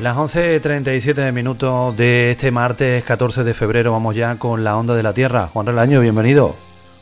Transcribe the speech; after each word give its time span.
Las 0.00 0.16
11.37 0.16 1.30
minutos 1.32 1.94
de 1.96 2.30
este 2.30 2.50
martes 2.50 3.04
14 3.04 3.44
de 3.44 3.52
febrero 3.52 3.92
vamos 3.92 4.16
ya 4.16 4.36
con 4.36 4.64
la 4.64 4.76
onda 4.76 4.94
de 4.94 5.02
la 5.02 5.12
Tierra. 5.12 5.48
Juan 5.52 5.66
Relaño, 5.66 6.00
bienvenido. 6.00 6.54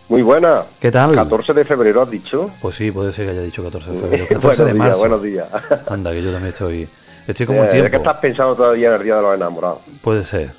Muy 0.09 0.23
buena. 0.23 0.63
¿Qué 0.81 0.91
tal? 0.91 1.15
14 1.15 1.53
de 1.55 1.65
febrero 1.65 2.03
has 2.03 2.11
dicho. 2.11 2.51
Pues 2.61 2.75
sí, 2.75 2.91
puede 2.91 3.13
ser 3.13 3.27
que 3.27 3.31
haya 3.33 3.43
dicho 3.43 3.63
14 3.63 3.91
de 3.93 4.01
febrero. 4.01 4.27
14 4.29 4.65
de 4.65 4.75
marzo. 4.75 4.89
días, 4.89 4.99
buenos 4.99 5.23
días. 5.23 5.47
Anda, 5.89 6.11
que 6.13 6.23
yo 6.23 6.33
también 6.33 6.53
estoy... 6.53 6.89
Estoy 7.29 7.47
como 7.47 7.61
el 7.63 7.67
Eh, 7.69 7.71
tiempo. 7.71 7.87
Es 7.87 7.91
que 7.93 7.97
estás 7.99 8.17
pensando 8.17 8.55
todavía 8.57 8.89
en 8.89 8.95
el 8.95 9.03
Día 9.05 9.17
de 9.17 9.23
los 9.23 9.35
Enamorados. 9.35 9.79
Puede 10.03 10.25
ser. 10.25 10.51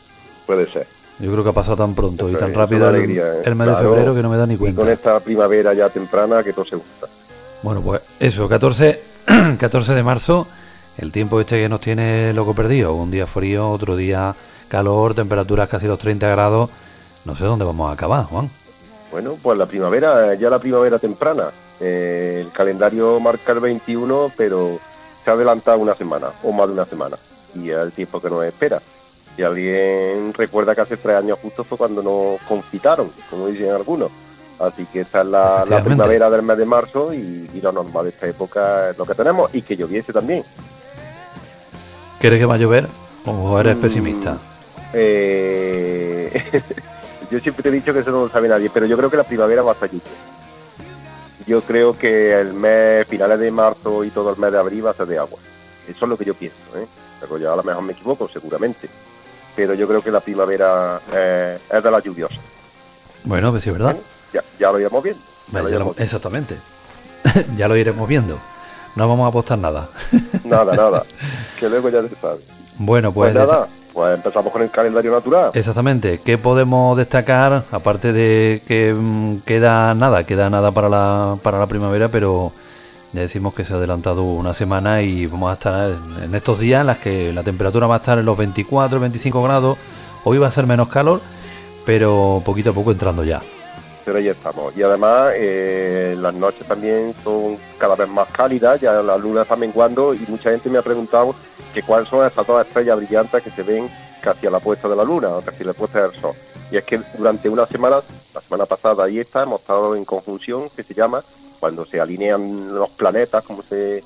Puede 0.46 0.72
ser. 0.72 0.86
Yo 1.18 1.32
creo 1.32 1.44
que 1.44 1.50
ha 1.50 1.54
pasado 1.54 1.76
tan 1.76 1.94
pronto 1.96 2.30
y 2.30 2.36
tan 2.36 2.52
es 2.52 2.56
rápido 2.56 2.90
el, 2.92 3.18
¿eh? 3.18 3.24
el 3.44 3.56
mes 3.56 3.68
de 3.68 3.76
febrero 3.76 4.16
que 4.16 4.22
no 4.22 4.30
me 4.30 4.38
da 4.38 4.46
ni 4.48 4.54
Y 4.54 4.58
cuenta. 4.58 4.82
con 4.82 4.90
esta 4.90 5.20
primavera 5.20 5.74
ya 5.74 5.90
temprana 5.90 6.42
que 6.44 6.54
todo 6.54 6.64
se 6.64 6.76
gusta. 6.78 7.08
Bueno, 7.64 7.82
pues 7.82 8.02
eso, 8.20 8.48
14, 8.48 9.02
14 9.60 9.94
de 9.96 10.04
marzo, 10.04 10.48
el 11.02 11.12
tiempo 11.12 11.40
este 11.40 11.62
que 11.62 11.70
nos 11.70 11.82
tiene 11.82 12.34
loco 12.34 12.54
perdido. 12.54 12.94
Un 12.94 13.12
día 13.12 13.26
frío, 13.26 13.70
otro 13.70 13.96
día 13.96 14.36
calor, 14.68 15.16
temperaturas 15.16 15.70
casi 15.70 15.88
los 15.88 16.00
30 16.00 16.28
grados. 16.28 16.70
No 17.26 17.36
sé 17.36 17.46
dónde 17.46 17.66
vamos 17.66 17.90
a 17.90 17.94
acabar, 17.94 18.26
Juan. 18.26 18.50
Bueno, 19.12 19.36
pues 19.42 19.58
la 19.58 19.66
primavera, 19.66 20.34
ya 20.36 20.50
la 20.50 20.60
primavera 20.60 21.00
temprana. 21.00 21.46
Eh, 21.80 22.44
el 22.46 22.52
calendario 22.52 23.20
marca 23.20 23.54
el 23.54 23.60
21, 23.60 24.32
pero 24.38 24.80
se 25.24 25.30
ha 25.30 25.34
adelantado 25.34 25.80
una 25.80 25.96
semana, 25.96 26.28
o 26.44 26.52
más 26.52 26.68
de 26.68 26.74
una 26.74 26.86
semana. 26.86 27.18
Y 27.56 27.70
es 27.70 27.78
el 27.78 27.92
tiempo 27.92 28.22
que 28.22 28.30
nos 28.30 28.44
espera. 28.46 28.82
Y 29.38 29.44
alguien 29.44 30.34
recuerda 30.34 30.76
que 30.76 30.82
hace 30.82 30.98
tres 30.98 31.16
años 31.16 31.40
justo 31.42 31.64
fue 31.64 31.78
cuando 31.78 32.04
nos 32.04 32.42
confitaron, 32.42 33.10
como 33.30 33.48
dicen 33.48 33.72
algunos. 33.72 34.12
Así 34.60 34.86
que 34.86 35.02
esta 35.02 35.22
es 35.22 35.28
la, 35.28 35.82
primavera 35.84 36.30
del 36.30 36.44
mes 36.44 36.58
de 36.58 36.66
marzo 36.66 37.14
y, 37.14 37.50
y 37.54 37.62
lo 37.62 37.72
normal 37.72 38.04
de 38.04 38.10
esta 38.10 38.28
época 38.28 38.90
es 38.90 38.98
lo 38.98 39.06
que 39.06 39.16
tenemos. 39.16 39.50
Y 39.54 39.62
que 39.62 39.78
lloviese 39.78 40.12
también. 40.12 40.44
¿Crees 42.20 42.40
que 42.40 42.46
va 42.46 42.56
a 42.56 42.58
llover 42.58 42.88
o 43.26 43.60
eres 43.60 43.78
Mm, 43.78 43.82
pesimista? 43.82 44.38
Eh, 44.94 46.62
yo 47.32 47.40
siempre 47.40 47.64
te 47.64 47.70
he 47.70 47.72
dicho 47.72 47.94
que 47.94 48.00
eso 48.00 48.12
no 48.12 48.24
lo 48.26 48.30
sabe 48.30 48.48
nadie, 48.50 48.70
pero 48.74 48.86
yo 48.86 48.98
creo 48.98 49.10
que 49.10 49.18
la 49.18 49.24
primavera 49.24 49.62
va 49.62 49.72
a 49.72 49.74
estar 49.76 49.90
lluvia. 49.90 50.04
Yo 51.48 51.62
creo 51.62 51.98
que 51.98 52.40
el 52.40 52.54
mes, 52.54 53.08
finales 53.08 53.40
de 53.40 53.50
marzo 53.52 54.04
y 54.04 54.10
todo 54.12 54.32
el 54.32 54.38
mes 54.38 54.52
de 54.52 54.60
abril 54.60 54.86
va 54.86 54.92
a 54.92 54.94
ser 54.94 55.08
de 55.08 55.18
agua. 55.18 55.40
Eso 55.88 56.06
es 56.06 56.10
lo 56.10 56.18
que 56.18 56.26
yo 56.26 56.34
pienso, 56.36 56.58
¿eh? 56.76 56.86
Pero 57.20 57.38
ya 57.38 57.54
a 57.54 57.56
lo 57.56 57.64
mejor 57.64 57.82
me 57.84 57.94
equivoco, 57.94 58.28
seguramente. 58.30 58.88
Pero 59.56 59.74
yo 59.74 59.88
creo 59.88 60.02
que 60.02 60.12
la 60.12 60.20
primavera 60.20 61.02
eh, 61.12 61.58
es 61.72 61.84
de 61.84 61.92
la 61.92 62.00
lluviosa. 62.00 62.36
Bueno, 63.24 63.52
pues 63.52 63.64
sí, 63.64 63.72
¿verdad? 63.72 63.96
¿eh? 63.96 64.02
Ya, 64.34 64.44
ya 64.60 64.72
lo 64.72 64.80
iremos 64.80 65.04
viendo. 65.04 65.22
ya 65.48 65.54
Vale, 65.54 65.64
lo 65.64 65.70
ya 65.70 65.76
lo- 65.76 65.76
iremos 65.82 65.96
viendo. 65.96 66.04
exactamente. 66.04 66.56
ya 67.58 67.68
lo 67.68 67.76
iremos 67.76 68.08
viendo. 68.08 68.40
No 69.00 69.08
vamos 69.08 69.24
a 69.24 69.30
apostar 69.30 69.58
nada. 69.58 69.88
Nada, 70.44 70.76
nada. 70.76 71.04
Que 71.58 71.70
luego 71.70 71.88
ya 71.88 72.02
se 72.02 72.14
sabe. 72.16 72.40
bueno, 72.78 73.14
pues, 73.14 73.32
Pues 73.32 73.48
nada, 73.48 73.68
pues 73.94 74.14
empezamos 74.14 74.52
con 74.52 74.62
el 74.62 74.70
calendario 74.70 75.10
natural. 75.14 75.52
Exactamente. 75.54 76.20
¿Qué 76.20 76.38
podemos 76.38 76.98
destacar? 76.98 77.64
Aparte 77.72 78.12
de 78.12 78.62
que 78.68 78.94
mm, 78.94 79.38
queda 79.46 79.94
nada, 79.94 80.26
queda 80.26 80.50
nada 80.50 80.74
para 80.74 80.90
la, 80.90 81.38
para 81.42 81.58
la 81.60 81.68
primavera, 81.68 82.10
pero 82.10 82.52
ya 83.14 83.22
decimos 83.22 83.54
que 83.54 83.64
se 83.64 83.72
ha 83.72 83.78
adelantado 83.78 84.24
una 84.24 84.54
semana 84.54 85.02
y 85.02 85.28
vamos 85.28 85.52
a 85.52 85.54
estar 85.54 85.92
en, 85.92 86.24
en 86.26 86.36
estos 86.36 86.60
días 86.60 86.82
en 86.82 86.88
las 86.88 86.98
que 86.98 87.32
la 87.32 87.44
temperatura 87.44 87.88
va 87.88 87.96
a 87.96 88.00
estar 88.00 88.20
en 88.20 88.26
los 88.26 88.38
24, 88.38 89.00
25 89.00 89.42
grados. 89.44 89.78
Hoy 90.26 90.40
va 90.40 90.48
a 90.48 90.52
ser 90.52 90.68
menos 90.68 90.90
calor, 90.90 91.22
pero 91.86 92.42
poquito 92.44 92.72
a 92.72 92.74
poco 92.74 92.92
entrando 92.92 93.24
ya. 93.24 93.42
Pero 94.06 94.18
ahí 94.18 94.28
estamos. 94.28 94.76
Y 94.76 94.84
además 94.84 95.34
eh, 95.36 96.16
las 96.18 96.34
noches 96.34 96.68
también 96.68 97.14
son 97.24 97.58
cada 97.78 97.96
vez 97.96 98.08
más 98.08 98.28
cálidas, 98.30 98.82
ya 98.82 99.02
la 99.02 99.18
luna 99.18 99.44
está 99.44 99.56
menguando 99.56 100.14
y 100.14 100.20
mucha 100.28 100.52
gente 100.52 100.70
me 100.70 100.78
ha 100.78 100.82
preguntado 100.82 101.36
que 101.74 101.84
cuáles 101.84 102.10
son 102.10 102.26
esas 102.26 102.46
dos 102.46 102.66
estrellas 102.66 102.98
brillantes 102.98 103.44
que 103.44 103.52
se 103.52 103.64
ven 103.64 103.90
casi 104.22 104.48
a 104.48 104.52
la 104.52 104.60
puesta 104.60 104.88
de 104.88 104.96
la 104.96 105.04
luna 105.04 105.30
o 105.30 105.42
casi 105.42 105.64
a 105.64 105.68
la 105.68 105.74
puesta 105.74 106.02
del 106.04 106.20
sol. 106.20 106.34
Y 106.72 106.78
es 106.78 106.84
que 106.84 107.00
durante 107.18 107.50
una 107.50 107.66
semana, 107.66 108.02
la 108.34 108.42
semana 108.42 108.66
pasada 108.66 109.10
y 109.10 109.20
esta, 109.20 109.44
hemos 109.44 109.62
estado 109.62 109.96
en 109.96 110.06
conjunción, 110.06 110.70
que 110.76 110.84
se 110.84 110.94
llama, 110.94 111.24
cuando 111.60 111.86
se 111.86 112.00
alinean 112.00 112.74
los 112.74 112.90
planetas, 112.92 113.44
como 113.44 113.64
se, 113.64 114.04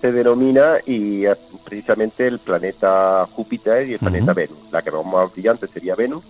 se 0.00 0.12
denomina, 0.12 0.78
y 0.86 1.24
es 1.24 1.38
precisamente 1.64 2.26
el 2.26 2.38
planeta 2.38 3.26
Júpiter 3.32 3.88
y 3.88 3.92
el 3.94 3.98
planeta. 3.98 4.32
Venus. 4.32 4.58
La 4.72 4.82
que 4.82 4.90
vemos 4.90 5.06
más 5.06 5.32
brillante 5.32 5.66
sería 5.66 5.94
Venus 5.94 6.24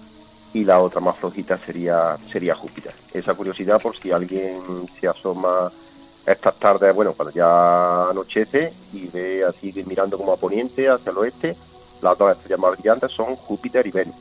y 0.52 0.64
la 0.64 0.80
otra 0.80 1.00
más 1.00 1.16
flojita 1.16 1.58
sería 1.58 2.16
sería 2.30 2.54
Júpiter. 2.54 2.92
Esa 3.12 3.34
curiosidad 3.34 3.80
por 3.80 3.96
si 3.96 4.10
alguien 4.10 4.58
se 4.98 5.08
asoma 5.08 5.70
estas 6.26 6.54
tardes, 6.56 6.94
bueno, 6.94 7.12
cuando 7.12 7.32
ya 7.32 8.10
anochece 8.10 8.72
y 8.92 9.06
ve 9.08 9.44
así 9.44 9.72
mirando 9.86 10.18
como 10.18 10.32
a 10.32 10.36
poniente, 10.36 10.88
hacia 10.88 11.10
el 11.10 11.18
oeste, 11.18 11.56
las 12.02 12.18
dos 12.18 12.32
estrellas 12.32 12.58
más 12.58 12.72
brillantes 12.72 13.10
son 13.10 13.36
Júpiter 13.36 13.86
y 13.86 13.90
Venus. 13.90 14.14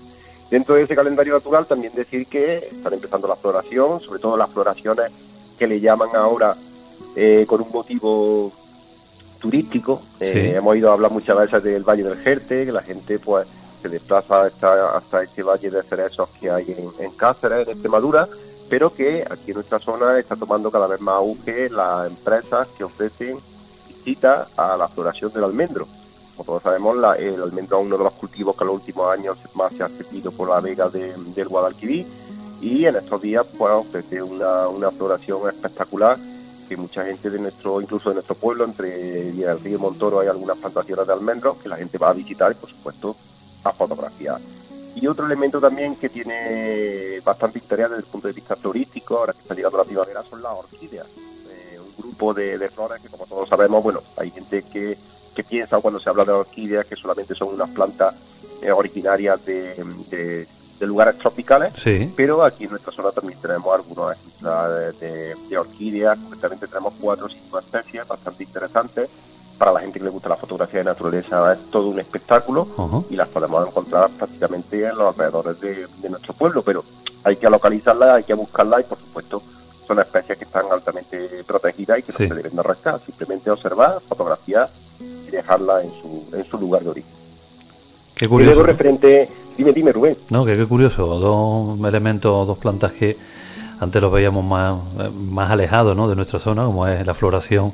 Dentro 0.49 0.75
de 0.75 0.83
ese 0.83 0.95
calendario 0.95 1.33
natural 1.33 1.65
también 1.67 1.93
decir 1.93 2.25
que 2.25 2.57
están 2.57 2.93
empezando 2.93 3.27
la 3.27 3.35
floración, 3.35 3.99
sobre 3.99 4.19
todo 4.19 4.35
las 4.35 4.49
floraciones 4.49 5.11
que 5.57 5.67
le 5.67 5.79
llaman 5.79 6.09
ahora 6.15 6.55
eh, 7.15 7.45
con 7.47 7.61
un 7.61 7.71
motivo 7.71 8.51
turístico. 9.39 10.01
Eh, 10.19 10.31
Sí. 10.33 10.55
Hemos 10.55 10.75
ido 10.77 10.89
a 10.89 10.93
hablar 10.93 11.11
muchas 11.11 11.37
veces 11.37 11.63
del 11.63 11.83
Valle 11.83 12.03
del 12.03 12.17
Jerte, 12.17 12.65
que 12.65 12.71
la 12.71 12.81
gente 12.81 13.19
pues 13.19 13.47
se 13.81 13.89
desplaza 13.89 14.43
hasta, 14.43 14.95
hasta 14.97 15.23
este 15.23 15.43
valle 15.43 15.69
de 15.69 15.83
cerezos 15.83 16.29
que 16.39 16.49
hay 16.51 16.75
en, 16.99 17.11
Cáceres, 17.11 17.67
en 17.67 17.73
Extremadura, 17.73 18.27
pero 18.69 18.93
que 18.93 19.25
aquí 19.29 19.51
en 19.51 19.55
nuestra 19.55 19.79
zona 19.79 20.17
está 20.19 20.35
tomando 20.35 20.69
cada 20.71 20.87
vez 20.87 20.99
más 21.01 21.15
auge 21.15 21.69
las 21.69 22.07
empresas 22.07 22.67
que 22.77 22.83
ofrecen 22.83 23.39
visitas 23.87 24.47
a 24.57 24.77
la 24.77 24.87
floración 24.87 25.31
del 25.33 25.43
almendro. 25.43 25.87
Como 26.35 26.45
todos 26.45 26.63
sabemos, 26.63 26.95
el 27.17 27.41
almendro 27.41 27.79
es 27.79 27.85
uno 27.85 27.97
de 27.97 28.03
los 28.03 28.13
cultivos 28.13 28.55
que 28.55 28.63
en 28.63 28.67
los 28.67 28.75
últimos 28.77 29.11
años 29.11 29.37
más 29.55 29.73
se 29.73 29.83
ha 29.83 29.87
extendido 29.87 30.31
por 30.31 30.49
la 30.49 30.61
vega 30.61 30.87
de- 30.89 31.13
del 31.35 31.47
Guadalquivir 31.47 32.05
y 32.61 32.85
en 32.85 32.95
estos 32.95 33.21
días 33.21 33.45
pues 33.57 33.71
ofrece 33.73 34.21
una, 34.21 34.67
una 34.67 34.91
floración 34.91 35.49
espectacular 35.49 36.17
que 36.67 36.77
mucha 36.77 37.03
gente 37.03 37.29
de 37.31 37.39
nuestro, 37.39 37.81
incluso 37.81 38.09
de 38.09 38.15
nuestro 38.15 38.35
pueblo, 38.35 38.63
entre 38.63 39.29
el 39.29 39.59
río 39.59 39.79
Montoro 39.79 40.19
hay 40.19 40.27
algunas 40.27 40.57
plantaciones 40.59 41.07
de 41.07 41.13
almendros 41.13 41.57
que 41.57 41.67
la 41.67 41.77
gente 41.77 41.97
va 41.97 42.09
a 42.11 42.13
visitar 42.13 42.51
y 42.51 42.55
por 42.55 42.69
supuesto 42.69 43.15
a 43.63 43.71
fotografiar. 43.73 44.39
Y 44.95 45.07
otro 45.07 45.25
elemento 45.25 45.59
también 45.61 45.95
que 45.95 46.09
tiene 46.09 47.19
bastante 47.23 47.59
interés 47.59 47.89
desde 47.89 48.03
el 48.03 48.09
punto 48.09 48.27
de 48.27 48.33
vista 48.33 48.55
turístico, 48.55 49.17
ahora 49.17 49.33
que 49.33 49.39
está 49.39 49.53
llegando 49.53 49.77
la 49.77 49.83
primavera, 49.83 50.23
son 50.23 50.41
las 50.41 50.51
orquídeas. 50.53 51.05
Eh, 51.49 51.79
un 51.79 51.93
grupo 51.97 52.33
de, 52.33 52.57
de 52.57 52.69
flores 52.69 53.01
que 53.01 53.07
como 53.09 53.25
todos 53.25 53.47
sabemos, 53.47 53.81
bueno, 53.83 54.01
hay 54.17 54.31
gente 54.31 54.63
que, 54.63 54.97
que 55.35 55.43
piensa 55.43 55.79
cuando 55.79 55.99
se 55.99 56.09
habla 56.09 56.25
de 56.25 56.31
orquídeas 56.31 56.85
que 56.85 56.95
solamente 56.95 57.35
son 57.35 57.49
unas 57.53 57.69
plantas 57.69 58.15
eh, 58.61 58.71
originarias 58.71 59.45
de, 59.45 59.75
de- 60.09 60.47
de 60.79 60.87
lugares 60.87 61.17
tropicales, 61.17 61.73
Sí. 61.75 62.09
pero 62.15 62.41
aquí 62.41 62.63
en 62.63 62.69
nuestra 62.69 62.93
zona 62.93 63.11
también 63.11 63.37
tenemos 63.41 63.67
algunos 63.75 64.13
ejemplares 64.13 64.97
de, 65.01 65.35
de 65.49 65.57
orquídeas, 65.57 66.17
concretamente 66.17 66.67
tenemos 66.69 66.93
cuatro 67.01 67.25
o 67.25 67.29
cinco 67.29 67.59
especies 67.59 68.07
bastante 68.07 68.43
interesantes. 68.45 69.09
Para 69.59 69.73
la 69.73 69.81
gente 69.81 69.99
que 69.99 70.05
le 70.05 70.09
gusta 70.11 70.29
la 70.29 70.37
fotografía 70.37 70.79
de 70.79 70.85
naturaleza 70.85 71.53
es 71.53 71.59
todo 71.69 71.89
un 71.89 71.99
espectáculo 71.99 72.65
y 73.09 73.15
las 73.15 73.27
podemos 73.27 73.67
encontrar 73.67 74.09
prácticamente 74.09 74.87
en 74.87 74.97
los 74.97 75.09
alrededores 75.13 75.59
de, 75.59 75.85
de 76.01 76.09
nuestro 76.09 76.33
pueblo, 76.33 76.61
pero 76.63 76.83
hay 77.25 77.35
que 77.35 77.47
localizarlas, 77.49 78.09
hay 78.15 78.23
que 78.23 78.33
buscarlas 78.33 78.79
y 78.81 78.83
por 78.85 78.97
supuesto 78.97 79.41
son 79.85 79.99
especies 79.99 80.37
que 80.37 80.45
están 80.45 80.63
altamente 80.71 81.43
protegidas 81.45 81.99
y 81.99 82.03
que 82.03 82.11
Sí. 82.13 82.23
no 82.23 82.29
se 82.29 82.35
deben 82.35 82.53
de 82.53 82.59
arrastrar, 82.61 82.99
simplemente 83.05 83.51
observar, 83.51 83.99
fotografiar 84.07 84.69
y 84.99 85.29
dejarlas 85.31 85.83
en 85.83 85.91
su, 85.91 86.35
en 86.37 86.45
su 86.45 86.57
lugar 86.57 86.81
de 86.83 86.89
origen. 86.91 87.11
Qué 88.15 88.25
Y 88.25 88.27
curioso. 88.29 88.51
luego 88.53 88.61
¿no? 88.61 88.67
referente, 88.67 89.29
dime, 89.57 89.73
dime 89.73 89.91
Rubén. 89.91 90.17
No, 90.29 90.45
que 90.45 90.55
qué 90.55 90.65
curioso, 90.65 91.05
dos 91.19 91.79
elementos, 91.85 92.47
dos 92.47 92.57
plantas 92.57 92.93
que 92.93 93.17
antes 93.81 94.01
los 94.01 94.11
veíamos 94.11 94.45
más, 94.45 94.77
eh, 94.99 95.09
más 95.31 95.51
alejados 95.51 95.97
¿no? 95.97 96.07
de 96.07 96.15
nuestra 96.15 96.39
zona, 96.39 96.63
como 96.65 96.87
es 96.87 97.05
la 97.05 97.13
floración 97.13 97.73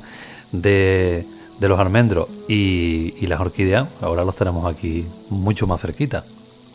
de, 0.52 1.24
de 1.58 1.68
los 1.68 1.78
almendros 1.78 2.28
y, 2.48 3.14
y 3.20 3.26
las 3.26 3.40
orquídeas, 3.40 3.88
ahora 4.02 4.24
los 4.24 4.36
tenemos 4.36 4.66
aquí 4.72 5.06
mucho 5.30 5.66
más 5.66 5.80
cerquita. 5.80 6.24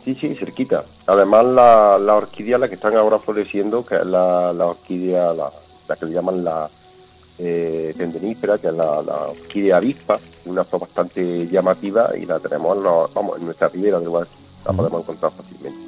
Sí, 0.04 0.16
sí, 0.20 0.34
cerquita. 0.36 0.84
Además, 1.06 1.46
la, 1.46 1.98
la 2.00 2.16
orquídea, 2.16 2.58
la 2.58 2.68
que 2.68 2.76
están 2.76 2.96
ahora 2.96 3.20
floreciendo, 3.20 3.86
que 3.86 3.96
es 3.96 4.06
la, 4.06 4.52
la 4.54 4.66
orquídea, 4.66 5.34
la, 5.34 5.52
la 5.88 5.96
que 5.96 6.06
le 6.08 6.12
llaman 6.14 6.44
la 6.44 6.68
eh, 7.38 7.94
tendenífera, 7.96 8.58
que 8.58 8.68
es 8.68 8.74
la, 8.74 9.02
la 9.04 9.16
orquídea 9.30 9.78
avispa, 9.78 10.20
una 10.46 10.64
flor 10.64 10.82
bastante 10.82 11.48
llamativa 11.48 12.10
y 12.18 12.26
la 12.26 12.40
tenemos 12.40 12.76
en, 12.78 12.84
los- 12.84 13.14
vamos, 13.14 13.38
en 13.38 13.46
nuestra 13.46 13.68
ribera 13.70 14.00
del 14.00 14.10
Guadalquivir, 14.10 14.48
la 14.66 14.74
podemos 14.74 15.02
encontrar 15.02 15.32
fácilmente. 15.32 15.80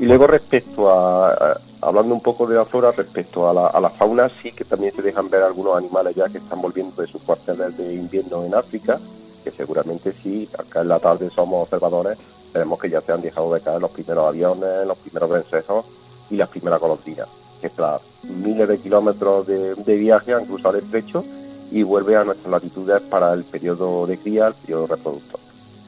Y 0.00 0.06
luego 0.06 0.26
respecto 0.26 0.90
a, 0.90 1.30
a- 1.32 1.60
hablando 1.82 2.14
un 2.14 2.20
poco 2.20 2.46
de 2.46 2.56
la 2.56 2.64
flora, 2.64 2.92
respecto 2.92 3.48
a 3.48 3.80
la, 3.80 3.90
fauna, 3.90 4.28
sí 4.28 4.52
que 4.52 4.64
también 4.64 4.94
se 4.94 5.02
dejan 5.02 5.30
ver 5.30 5.42
algunos 5.42 5.76
animales 5.76 6.14
ya 6.14 6.28
que 6.28 6.38
están 6.38 6.60
volviendo 6.60 7.00
de 7.00 7.08
sus 7.08 7.22
cuarteles 7.22 7.76
de 7.76 7.94
invierno 7.94 8.44
en 8.44 8.54
África, 8.54 8.98
que 9.42 9.50
seguramente 9.50 10.12
sí, 10.12 10.48
acá 10.58 10.82
en 10.82 10.88
la 10.88 10.98
tarde 10.98 11.30
somos 11.30 11.62
observadores, 11.62 12.18
veremos 12.52 12.78
que 12.78 12.90
ya 12.90 13.00
se 13.00 13.12
han 13.12 13.22
dejado 13.22 13.52
de 13.54 13.60
caer 13.60 13.80
los 13.80 13.90
primeros 13.90 14.28
aviones, 14.28 14.86
los 14.86 14.98
primeros 14.98 15.30
vencejos 15.30 15.86
y 16.28 16.36
las 16.36 16.48
primeras 16.48 16.80
golondrinas, 16.80 17.28
que 17.60 17.70
tras 17.70 18.02
miles 18.24 18.68
de 18.68 18.78
kilómetros 18.78 19.46
de, 19.46 19.96
viaje 19.96 20.34
han 20.34 20.44
cruzado 20.44 20.76
el 20.76 20.84
estrecho 20.84 21.24
y 21.70 21.82
vuelve 21.82 22.16
a 22.16 22.24
nuestras 22.24 22.50
latitudes 22.50 23.00
para 23.02 23.32
el 23.32 23.44
periodo 23.44 24.06
de 24.06 24.18
cría, 24.18 24.48
el 24.48 24.54
periodo 24.54 24.86
reproductor. 24.88 25.40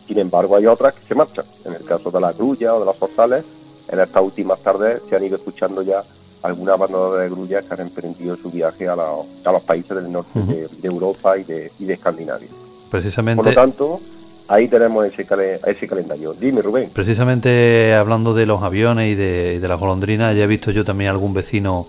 Sin 0.06 0.18
embargo, 0.18 0.56
hay 0.56 0.66
otras 0.66 0.94
que 0.94 1.06
se 1.06 1.14
marchan. 1.14 1.44
En 1.64 1.74
el 1.74 1.84
caso 1.84 2.10
de 2.10 2.20
las 2.20 2.36
grullas 2.36 2.72
o 2.72 2.80
de 2.80 2.86
los 2.86 2.96
forzales, 2.96 3.44
en 3.92 4.00
estas 4.00 4.22
últimas 4.22 4.58
tardes 4.60 5.02
se 5.08 5.16
han 5.16 5.24
ido 5.24 5.36
escuchando 5.36 5.82
ya 5.82 6.02
algunas 6.42 6.78
bandas 6.78 7.20
de 7.20 7.28
grullas 7.28 7.64
que 7.64 7.74
han 7.74 7.80
emprendido 7.80 8.36
su 8.36 8.50
viaje 8.50 8.88
a, 8.88 8.96
los 8.96 9.62
países 9.62 9.96
del 9.96 10.10
norte 10.10 10.40
de, 10.40 10.68
Europa 10.82 11.38
y 11.38 11.44
de, 11.44 11.70
y 11.78 11.84
de 11.84 11.94
Escandinavia. 11.94 12.48
Precisamente. 12.90 13.42
Por 13.42 13.46
lo 13.46 13.54
tanto, 13.54 14.00
ahí 14.48 14.66
tenemos 14.68 15.06
ese, 15.06 15.26
ese 15.66 15.88
calendario. 15.88 16.32
Dime, 16.34 16.62
Rubén. 16.62 16.90
Precisamente 16.92 17.94
hablando 17.94 18.34
de 18.34 18.46
los 18.46 18.62
aviones 18.62 19.12
y 19.12 19.14
de, 19.14 19.60
de 19.60 19.68
las 19.68 19.78
golondrinas, 19.78 20.36
ya 20.36 20.44
he 20.44 20.48
visto 20.48 20.70
yo 20.72 20.84
también 20.84 21.10
algún 21.10 21.32
vecino 21.32 21.86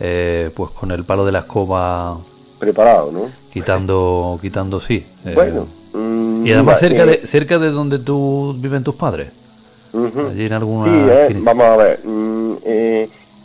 eh, 0.00 0.50
pues 0.54 0.70
con 0.70 0.90
el 0.92 1.04
palo 1.04 1.24
de 1.24 1.32
la 1.32 1.40
escoba 1.40 2.16
preparado, 2.58 3.10
¿no? 3.10 3.30
Quitando, 3.52 4.38
quitando 4.40 4.80
sí. 4.80 5.04
Eh, 5.24 5.32
bueno. 5.34 5.66
Mm, 5.92 6.46
y 6.46 6.52
además 6.52 6.78
cerca, 6.78 7.06
de, 7.06 7.26
cerca 7.26 7.58
de 7.58 7.70
donde 7.70 7.98
tú 7.98 8.54
viven 8.58 8.84
tus 8.84 8.94
padres. 8.94 9.32
Allí 9.92 10.46
en 10.46 10.52
alguna... 10.52 11.28
Sí, 11.28 11.34
vamos 11.40 11.66
a 11.66 11.76
ver. 11.76 12.00
Mm, 12.04 12.56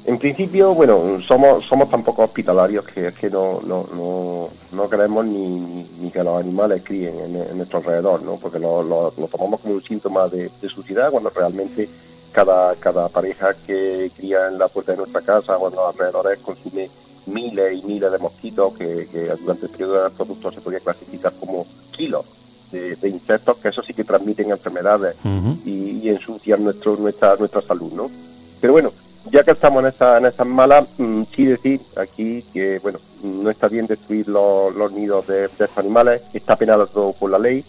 en 0.05 0.19
principio, 0.19 0.73
bueno, 0.73 1.21
somos 1.25 1.65
somos 1.65 1.89
tan 1.89 2.03
poco 2.03 2.23
hospitalarios 2.23 2.85
que 2.85 3.07
es 3.07 3.13
que 3.15 3.29
no, 3.29 3.61
no, 3.65 3.87
no, 3.95 4.49
no 4.73 4.89
queremos 4.89 5.25
ni, 5.25 5.85
ni, 6.01 6.11
que 6.11 6.21
los 6.21 6.41
animales 6.41 6.81
críen 6.83 7.17
en, 7.19 7.57
nuestro 7.57 7.79
alrededor, 7.79 8.21
¿no? 8.21 8.35
Porque 8.35 8.59
lo, 8.59 8.83
lo, 8.83 9.11
tomamos 9.31 9.61
como 9.61 9.75
un 9.75 9.81
síntoma 9.81 10.27
de, 10.27 10.49
de, 10.61 10.69
suciedad 10.69 11.09
cuando 11.09 11.29
realmente 11.29 11.87
cada, 12.33 12.75
cada 12.75 13.07
pareja 13.07 13.53
que 13.65 14.11
cría 14.17 14.49
en 14.49 14.57
la 14.57 14.67
puerta 14.67 14.91
de 14.91 14.97
nuestra 14.97 15.21
casa 15.21 15.57
o 15.57 15.69
en 15.69 15.75
los 15.75 15.93
alrededores 15.93 16.39
consume 16.39 16.89
miles 17.27 17.81
y 17.81 17.85
miles 17.85 18.11
de 18.11 18.17
mosquitos 18.17 18.77
que, 18.77 19.07
durante 19.39 19.67
el 19.67 19.71
periodo 19.71 20.03
de 20.03 20.09
producto 20.09 20.51
se 20.51 20.59
podría 20.59 20.81
clasificar 20.81 21.31
como 21.39 21.65
kilos 21.91 22.25
de, 22.73 23.09
insectos 23.09 23.57
que 23.57 23.69
eso 23.69 23.81
sí 23.81 23.93
que 23.93 24.03
transmiten 24.03 24.51
enfermedades 24.51 25.15
y, 25.63 26.01
y, 26.03 26.09
ensucian 26.09 26.63
nuestro, 26.63 26.97
nuestra, 26.97 27.35
nuestra 27.37 27.61
salud, 27.61 27.93
¿no? 27.93 28.11
Pero 28.59 28.73
bueno, 28.73 28.91
ya 29.31 29.43
que 29.43 29.51
estamos 29.51 29.81
en 29.81 29.89
estas 29.89 30.19
en 30.19 30.25
esta 30.25 30.43
malas, 30.43 30.87
mm, 30.97 31.23
sí 31.33 31.45
decir 31.45 31.79
aquí 31.95 32.43
que 32.53 32.79
bueno 32.79 32.99
no 33.23 33.49
está 33.49 33.67
bien 33.67 33.87
destruir 33.87 34.27
los, 34.27 34.91
nidos 34.91 35.27
de, 35.27 35.45
estos 35.45 35.77
animales, 35.77 36.21
está 36.33 36.55
penado 36.55 36.87
todo 36.87 37.13
por 37.13 37.31
la 37.31 37.39
ley, 37.39 37.63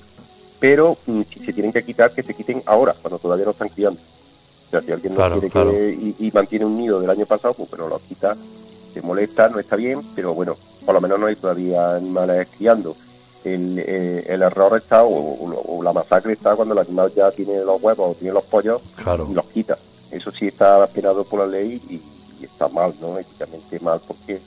pero 0.58 0.96
mm, 1.06 1.22
si 1.22 1.40
se 1.40 1.52
tienen 1.52 1.72
que 1.72 1.84
quitar, 1.84 2.12
que 2.12 2.22
se 2.22 2.34
quiten 2.34 2.62
ahora, 2.66 2.94
cuando 3.00 3.18
todavía 3.18 3.44
no 3.44 3.52
están 3.52 3.68
criando. 3.68 4.00
O 4.66 4.70
sea, 4.70 4.80
si 4.80 4.90
alguien 4.90 5.14
no 5.14 5.30
quiere 5.30 5.50
que, 5.50 6.14
y, 6.18 6.30
mantiene 6.32 6.64
un 6.64 6.76
nido 6.76 7.00
del 7.00 7.10
año 7.10 7.26
pasado, 7.26 7.54
pues 7.54 7.70
bueno, 7.70 7.88
lo 7.88 8.00
quita, 8.00 8.36
se 8.92 9.00
molesta, 9.02 9.48
no 9.48 9.60
está 9.60 9.76
bien, 9.76 10.00
pero 10.16 10.34
bueno, 10.34 10.56
por 10.84 10.94
lo 10.94 11.00
menos 11.00 11.20
no 11.20 11.26
hay 11.26 11.36
todavía 11.36 11.96
animales 11.96 12.48
criando. 12.56 12.96
El, 13.44 13.79
eh, 13.79 14.25
el 14.29 14.43
error 14.43 14.76
está, 14.76 15.05
o, 15.05 15.82
la 15.82 15.93
masacre 15.93 16.32
está 16.32 16.56
cuando 16.56 16.73
el 16.75 16.81
animal 16.81 17.12
ya 17.14 17.31
tiene 17.31 17.58
los 17.62 17.82
huevos 17.82 18.11
o 18.11 18.14
tiene 18.14 18.32
los 18.32 18.44
pollos 18.44 18.81
y 19.29 19.35
los 19.35 19.44
quita. 19.46 19.76
Eso 20.11 20.32
sí 20.32 20.49
está 20.49 20.87
penado 20.87 21.25
por 21.25 21.41
la 21.41 21.46
ley 21.46 21.81
y, 21.88 22.00
está 22.44 22.69
mal, 22.69 22.94
¿no? 23.00 23.19
Éticamente 23.19 23.81
mal 23.81 24.00
porque 24.06 24.38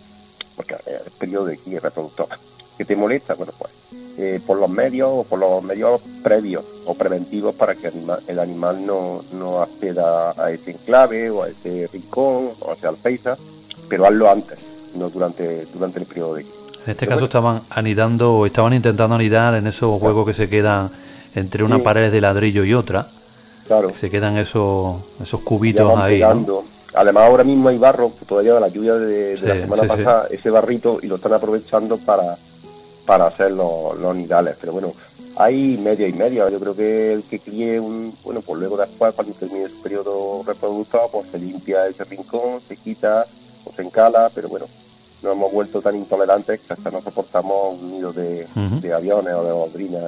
porque 0.56 0.76
el 0.86 1.12
periodo 1.18 1.46
de 1.46 1.54
aquí 1.54 1.78
reproductor. 1.78 2.28
¿Qué 2.78 2.86
te 2.86 2.96
molesta? 2.96 3.34
Bueno, 3.34 3.54
pues 3.58 3.72
eh, 4.20 4.42
por 4.48 4.58
los 4.58 4.70
medios 4.70 5.10
o 5.12 5.24
por 5.24 5.38
los 5.38 5.62
medios 5.64 6.02
previos 6.24 6.66
o 6.86 6.96
preventivos 6.96 7.54
para 7.54 7.76
que 7.76 7.92
el 8.28 8.40
animal 8.40 8.84
no, 8.84 9.24
no 9.34 9.62
acceda 9.62 10.34
a 10.44 10.50
ese 10.50 10.72
enclave 10.72 11.30
o 11.30 11.44
a 11.44 11.50
ese 11.50 11.88
rincón 11.94 12.50
o 12.60 12.72
hacia 12.72 12.90
el 12.90 12.96
paisa, 12.96 13.38
pero 13.88 14.08
hazlo 14.08 14.32
antes, 14.32 14.58
no 14.96 15.12
durante, 15.12 15.66
durante 15.66 16.00
el 16.00 16.08
periodo 16.08 16.34
de 16.34 16.42
aquí. 16.42 16.52
En 16.88 16.92
este 16.92 17.06
caso 17.06 17.26
estaban 17.26 17.62
anidando 17.70 18.34
o 18.34 18.46
estaban 18.46 18.72
intentando 18.72 19.16
anidar 19.16 19.54
en 19.56 19.68
esos 19.68 20.00
juegos 20.00 20.26
que 20.26 20.34
se 20.34 20.48
quedan 20.48 20.90
entre 21.36 21.64
una 21.66 21.80
pared 21.80 22.10
de 22.10 22.22
ladrillo 22.22 22.64
y 22.64 22.74
otra 22.74 23.06
Claro. 23.68 23.92
Se 24.00 24.10
quedan 24.10 24.38
esos, 24.38 24.96
esos 25.22 25.42
cubitos 25.42 25.98
ahí. 26.00 26.22
Además, 26.94 27.24
ahora 27.24 27.44
mismo 27.44 27.68
hay 27.68 27.78
barro, 27.78 28.14
todavía 28.26 28.54
de 28.54 28.62
la 28.62 28.70
lluvia 28.70 28.94
de, 28.96 29.38
la 29.42 29.56
semana 29.56 29.84
pasada, 29.84 30.28
ese 30.32 30.50
barrito, 30.50 31.00
y 31.04 31.08
lo 31.08 31.16
están 31.16 31.34
aprovechando 31.34 31.98
para, 31.98 32.38
para 33.06 33.28
hacer 33.28 33.52
los, 33.52 34.00
los 34.00 34.16
nidales. 34.16 34.56
Pero 34.58 34.72
bueno, 34.72 34.94
hay 35.36 35.78
media 35.84 36.08
y 36.08 36.14
media. 36.14 36.50
Yo 36.50 36.62
creo 36.62 36.74
que 36.74 37.12
el 37.12 37.24
que 37.24 37.40
críe 37.40 37.78
un, 37.78 38.16
bueno, 38.24 38.40
pues 38.40 38.58
luego 38.58 38.78
después, 38.78 39.14
cuando 39.14 39.34
termine 39.34 39.68
su 39.68 39.82
periodo 39.82 40.44
reproductor, 40.48 41.02
pues 41.12 41.28
se 41.30 41.38
limpia 41.38 41.86
ese 41.88 42.06
rincón, 42.06 42.62
se 42.66 42.78
quita 42.78 43.26
o 43.66 43.74
se 43.74 43.82
encala, 43.82 44.32
pero 44.34 44.48
bueno, 44.48 44.66
no 45.24 45.32
hemos 45.32 45.52
vuelto 45.52 45.82
tan 45.82 45.96
intolerantes 45.96 46.62
que 46.62 46.74
hasta 46.74 46.92
no 46.92 47.02
soportamos 47.02 47.80
un 47.82 47.92
nido 47.92 48.14
de, 48.14 48.46
aviones 48.94 49.34
o 49.34 49.44
de 49.44 49.52
bodrinas 49.52 50.04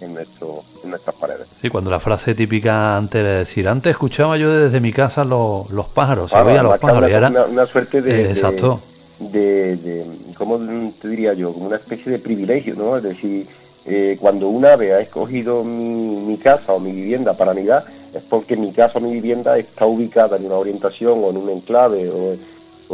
en, 0.00 0.14
nuestro, 0.14 0.62
en 0.82 0.90
nuestras 0.90 1.16
paredes. 1.16 1.46
Sí, 1.60 1.68
cuando 1.68 1.90
la 1.90 2.00
frase 2.00 2.34
típica 2.34 2.96
antes 2.96 3.22
de 3.22 3.30
decir, 3.30 3.68
antes 3.68 3.92
escuchaba 3.92 4.36
yo 4.36 4.50
desde 4.50 4.80
mi 4.80 4.92
casa 4.92 5.24
los, 5.24 5.70
los 5.70 5.86
pájaros, 5.86 6.30
sabía 6.30 6.62
los 6.62 6.78
pájaros. 6.78 7.10
Una, 7.50 7.66
suerte 7.66 8.02
de, 8.02 8.22
eh, 8.22 8.30
exacto. 8.30 8.80
De, 9.18 9.76
de, 9.76 10.04
¿cómo 10.36 10.58
te 11.00 11.08
diría 11.08 11.32
yo? 11.32 11.52
Como 11.52 11.66
una 11.66 11.76
especie 11.76 12.12
de 12.12 12.18
privilegio, 12.18 12.74
¿no? 12.74 12.96
Es 12.96 13.02
decir, 13.02 13.46
eh, 13.86 14.16
cuando 14.20 14.48
un 14.48 14.64
ave 14.66 14.92
ha 14.92 15.00
escogido 15.00 15.64
mi, 15.64 16.16
mi 16.20 16.36
casa 16.36 16.72
o 16.72 16.80
mi 16.80 16.92
vivienda 16.92 17.34
para 17.34 17.52
anidar, 17.52 17.84
es 18.14 18.22
porque 18.22 18.56
mi 18.56 18.72
casa 18.72 18.98
o 18.98 19.00
mi 19.00 19.12
vivienda 19.12 19.58
está 19.58 19.86
ubicada 19.86 20.36
en 20.36 20.46
una 20.46 20.56
orientación 20.56 21.20
o 21.22 21.30
en 21.30 21.36
un 21.36 21.50
enclave 21.50 22.08
o 22.10 22.36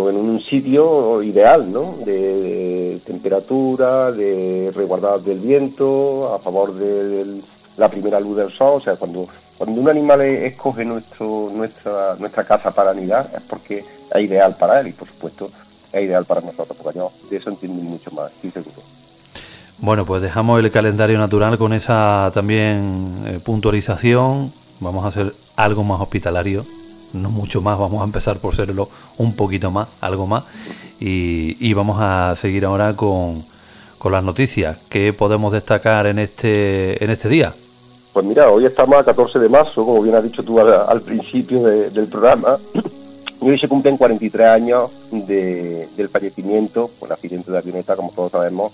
en 0.09 0.17
un 0.17 0.41
sitio 0.41 1.23
ideal, 1.23 1.71
¿no? 1.71 1.97
De, 2.05 3.01
temperatura, 3.05 4.13
de 4.13 4.73
resguardar 4.75 5.21
del 5.21 5.41
viento, 5.41 6.33
a 6.35 6.39
favor 6.39 6.73
de, 6.75 7.41
la 7.77 7.89
primera 7.89 8.21
luz 8.21 8.37
del 8.37 8.51
sol, 8.51 8.75
o 8.77 8.81
sea, 8.81 8.97
cuando 8.97 9.27
cuando 9.57 9.81
un 9.81 9.89
animal 9.89 10.21
escoge 10.23 10.85
nuestro 10.85 11.51
nuestra 11.55 12.15
nuestra 12.19 12.45
casa 12.45 12.71
para 12.71 12.91
anidar 12.91 13.29
es 13.35 13.43
porque 13.43 13.85
es 14.15 14.23
ideal 14.23 14.57
para 14.59 14.81
él 14.81 14.89
y 14.89 14.93
por 14.93 15.07
supuesto 15.09 15.51
es 15.93 16.05
ideal 16.05 16.25
para 16.25 16.41
nosotros, 16.41 16.79
porque 16.83 16.99
de 17.31 17.37
eso 17.37 17.51
entiendo 17.51 17.83
mucho 17.83 18.11
más, 18.13 18.31
estoy 18.33 18.51
seguro. 18.51 18.83
Bueno, 19.79 20.05
pues 20.05 20.23
dejamos 20.23 20.63
el 20.63 20.71
calendario 20.71 21.19
natural 21.19 21.57
con 21.59 21.73
esa 21.73 22.31
también 22.35 23.15
eh, 23.27 23.41
puntualización. 23.43 24.53
Vamos 24.79 25.05
a 25.05 25.09
hacer 25.09 25.33
algo 25.57 25.85
más 25.85 26.01
hospitalario 26.01 26.65
no 27.13 27.31
mucho 27.31 27.61
más, 27.61 27.79
vamos 27.79 28.01
a 28.01 28.05
empezar 28.05 28.39
por 28.39 28.55
serlo 28.55 28.89
un 29.19 29.35
poquito 29.35 29.71
más, 29.71 29.89
algo 30.01 30.27
más, 30.27 30.45
y, 30.99 31.73
vamos 31.73 31.99
a 32.01 32.37
seguir 32.37 32.65
ahora 32.65 32.95
con, 32.95 33.43
con, 33.99 34.13
las 34.13 34.23
noticias. 34.23 34.79
¿Qué 34.89 35.13
podemos 35.13 35.53
destacar 35.53 36.07
en 36.07 36.19
este, 36.19 37.03
en 37.03 37.11
este 37.11 37.29
día? 37.29 37.55
Pues 38.13 38.27
mira, 38.27 38.51
hoy 38.51 38.67
estamos 38.67 38.99
a 38.99 39.05
14 39.05 39.39
de 39.39 39.49
marzo, 39.49 39.85
como 39.87 40.03
bien 40.03 40.15
has 40.15 40.25
dicho 40.25 40.43
tú 40.43 40.61
al, 40.61 41.01
principio 41.01 41.63
del 41.63 42.07
programa, 42.09 42.59
y 43.41 43.49
hoy 43.49 43.59
se 43.59 43.69
cumplen 43.69 43.97
43 43.97 44.47
años 44.49 44.91
del 45.11 46.09
fallecimiento 46.11 46.91
por 46.99 47.13
accidente 47.13 47.51
de 47.51 47.59
avioneta, 47.59 47.97
como 47.97 48.11
todos 48.11 48.33
sabemos, 48.33 48.73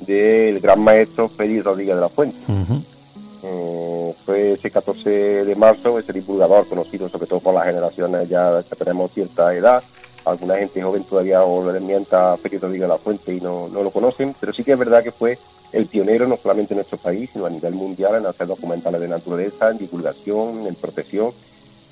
del 0.00 0.58
gran 0.60 0.80
maestro 0.80 1.28
Félix 1.28 1.64
Rodríguez 1.64 1.94
de 1.94 2.00
la 2.00 2.08
Fuente. 2.08 2.38
Eh, 3.44 3.97
fue 4.12 4.52
ese 4.52 4.70
14 4.70 5.44
de 5.44 5.54
marzo, 5.56 5.98
ese 5.98 6.12
divulgador 6.12 6.68
conocido 6.68 7.08
sobre 7.08 7.26
todo 7.26 7.40
por 7.40 7.54
las 7.54 7.66
generaciones 7.66 8.28
ya 8.28 8.62
que 8.68 8.76
tenemos 8.76 9.12
cierta 9.12 9.54
edad. 9.54 9.82
Alguna 10.24 10.56
gente 10.56 10.82
joven 10.82 11.04
todavía 11.04 11.42
o 11.42 11.72
le 11.72 11.80
mienta 11.80 12.36
Félix 12.36 12.70
diga 12.70 12.86
la 12.86 12.98
Fuente 12.98 13.34
y 13.34 13.40
no, 13.40 13.68
no 13.68 13.82
lo 13.82 13.90
conocen, 13.90 14.34
pero 14.38 14.52
sí 14.52 14.62
que 14.62 14.72
es 14.72 14.78
verdad 14.78 15.02
que 15.02 15.12
fue 15.12 15.38
el 15.72 15.86
pionero 15.86 16.26
no 16.26 16.36
solamente 16.36 16.74
en 16.74 16.78
nuestro 16.78 16.98
país, 16.98 17.30
sino 17.32 17.46
a 17.46 17.50
nivel 17.50 17.74
mundial 17.74 18.16
en 18.16 18.26
hacer 18.26 18.46
documentales 18.46 19.00
de 19.00 19.08
naturaleza, 19.08 19.70
en 19.70 19.78
divulgación, 19.78 20.66
en 20.66 20.74
protección, 20.74 21.32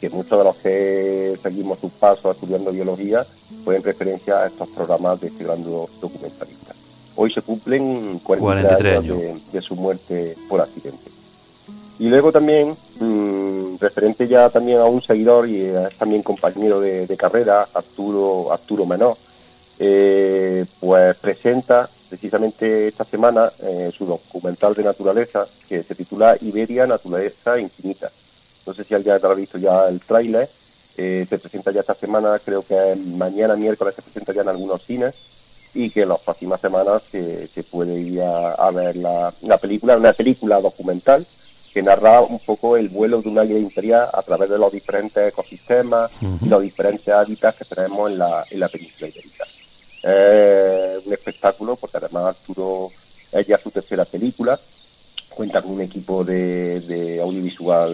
que 0.00 0.10
muchos 0.10 0.38
de 0.38 0.44
los 0.44 0.56
que 0.56 1.38
seguimos 1.42 1.78
sus 1.78 1.92
pasos 1.92 2.34
estudiando 2.34 2.70
biología 2.70 3.26
fue 3.64 3.76
en 3.76 3.82
referencia 3.82 4.38
a 4.38 4.46
estos 4.46 4.68
programas 4.68 5.20
de 5.20 5.28
este 5.28 5.44
gran 5.44 5.62
documentalista. 5.62 6.74
Hoy 7.16 7.32
se 7.32 7.40
cumplen 7.40 8.20
43, 8.22 8.98
años, 8.98 9.52
de 9.52 9.60
su 9.62 9.74
muerte 9.74 10.36
por 10.48 10.60
accidente. 10.60 11.15
Y 11.98 12.08
luego 12.08 12.30
también, 12.30 12.76
mm, 13.00 13.76
referente 13.80 14.28
ya 14.28 14.50
también 14.50 14.78
a 14.78 14.84
un 14.84 15.00
seguidor 15.00 15.48
y 15.48 15.70
también 15.98 16.22
compañero 16.22 16.80
de, 16.80 17.16
carrera, 17.16 17.66
Arturo, 17.72 18.52
Arturo 18.52 18.84
Menor, 18.84 19.16
eh, 19.78 20.64
pues 20.80 21.16
presenta 21.16 21.88
precisamente 22.08 22.88
esta 22.88 23.04
semana 23.04 23.50
eh, 23.62 23.90
su 23.96 24.06
documental 24.06 24.74
de 24.74 24.84
naturaleza 24.84 25.46
que 25.68 25.82
se 25.82 25.94
titula 25.94 26.36
Iberia, 26.40 26.86
Naturaleza 26.86 27.58
Infinita. 27.58 28.10
No 28.66 28.74
sé 28.74 28.84
si 28.84 28.94
alguien 28.94 29.18
ha 29.22 29.34
visto 29.34 29.58
ya 29.58 29.88
el 29.88 30.00
tráiler, 30.00 30.48
eh, 30.96 31.26
se 31.28 31.38
presenta 31.38 31.70
ya 31.70 31.80
esta 31.80 31.94
semana, 31.94 32.38
creo 32.44 32.62
que 32.62 32.96
mañana 33.16 33.56
miércoles 33.56 33.94
se 33.94 34.02
presenta 34.02 34.32
ya 34.32 34.42
en 34.42 34.48
algunos 34.48 34.82
cines 34.82 35.14
y 35.74 35.90
que 35.90 36.02
en 36.02 36.08
las 36.10 36.20
próximas 36.20 36.60
semanas 36.60 37.02
se, 37.10 37.62
puede 37.70 37.98
ir 38.00 38.22
a, 38.22 38.70
ver 38.70 38.96
la, 38.96 39.32
la 39.42 39.58
película, 39.58 39.96
una 39.96 40.12
película 40.12 40.60
documental 40.60 41.26
que 41.76 41.82
narra 41.82 42.22
un 42.22 42.38
poco 42.38 42.78
el 42.78 42.88
vuelo 42.88 43.20
de 43.20 43.28
una 43.28 43.42
águila 43.42 43.58
imperial 43.58 44.08
a 44.10 44.22
través 44.22 44.48
de 44.48 44.56
los 44.56 44.72
diferentes 44.72 45.28
ecosistemas 45.28 46.10
y 46.40 46.48
los 46.48 46.62
diferentes 46.62 47.06
hábitats 47.06 47.58
que 47.58 47.64
tenemos 47.66 48.10
en 48.10 48.16
la, 48.16 48.42
en 48.50 48.60
la 48.60 48.68
península 48.68 49.10
ibérica. 49.10 49.44
Es 50.02 51.06
un 51.06 51.12
espectáculo, 51.12 51.76
porque 51.76 51.98
además 51.98 52.34
Arturo 52.34 52.88
es 53.30 53.46
ya 53.46 53.58
su 53.58 53.70
tercera 53.70 54.06
película, 54.06 54.58
cuenta 55.28 55.60
con 55.60 55.72
un 55.72 55.82
equipo 55.82 56.24
de, 56.24 57.20
audiovisual 57.22 57.92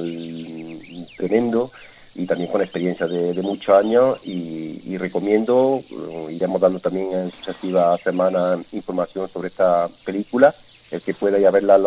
tremendo 1.16 1.72
y 2.14 2.24
también 2.24 2.52
con 2.52 2.62
experiencia 2.62 3.08
de, 3.08 3.42
muchos 3.42 3.74
años 3.74 4.20
y, 4.24 4.96
recomiendo, 4.96 5.82
eh, 5.90 6.26
iremos 6.30 6.60
dando 6.60 6.78
también 6.78 7.12
en 7.12 7.32
sucesivas 7.32 8.00
semanas 8.00 8.60
información 8.70 9.28
sobre 9.28 9.48
esta 9.48 9.88
película, 10.04 10.54
el 10.92 11.00
que 11.00 11.14
pueda 11.14 11.38
ir 11.38 11.46
a 11.46 11.50
verla 11.50 11.76
en 11.76 11.82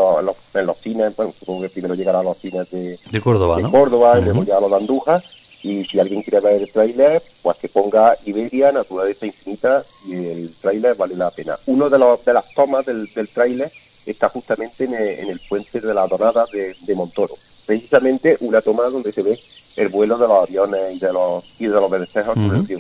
los, 0.65 0.77
cines, 0.77 1.15
bueno, 1.15 1.31
supongo 1.37 1.61
que 1.61 1.69
primero 1.69 1.93
llegará 1.93 2.19
a 2.19 2.23
los 2.23 2.37
cines 2.37 2.69
de, 2.71 3.21
Córdoba, 3.21 3.57
de 3.57 3.69
Córdoba 3.69 4.19
y 4.19 4.23
luego 4.23 4.43
ya 4.43 4.57
a 4.57 4.61
los 4.61 4.71
de 4.71 4.77
Andújar 4.77 5.23
y 5.65 5.83
si 5.85 5.99
alguien 5.99 6.21
quiere 6.21 6.39
ver 6.41 6.61
el 6.61 6.71
tráiler, 6.71 7.23
pues 7.41 7.57
que 7.57 7.69
ponga 7.69 8.15
Iberia, 8.25 8.71
Naturaleza 8.71 9.25
Infinita 9.25 9.83
y 10.07 10.13
el 10.13 10.53
tráiler 10.61 10.95
vale 10.95 11.15
la 11.15 11.31
pena. 11.31 11.57
Uno 11.65 11.89
de, 11.89 11.97
los, 11.97 12.23
de 12.23 12.33
las 12.33 12.53
tomas 12.53 12.85
del, 12.85 13.11
del 13.13 13.27
tráiler 13.29 13.71
está 14.05 14.29
justamente 14.29 14.83
en 14.83 14.93
el, 15.29 15.39
puente 15.49 15.81
de 15.81 15.93
la 15.93 16.05
Donada 16.07 16.45
de, 16.51 16.95
Montoro. 16.95 17.33
Precisamente 17.65 18.37
una 18.41 18.61
toma 18.61 18.83
donde 18.83 19.11
se 19.11 19.23
ve 19.23 19.39
el 19.75 19.87
vuelo 19.89 20.17
de 20.17 20.27
los 20.27 20.47
aviones 20.47 20.95
y 20.95 20.99
de 20.99 21.11
los, 21.11 21.43
y 21.59 21.65
de 21.65 21.73
los 21.73 21.89
vencejos 21.89 22.37
uh 22.37 22.53
el 22.53 22.67
río 22.67 22.79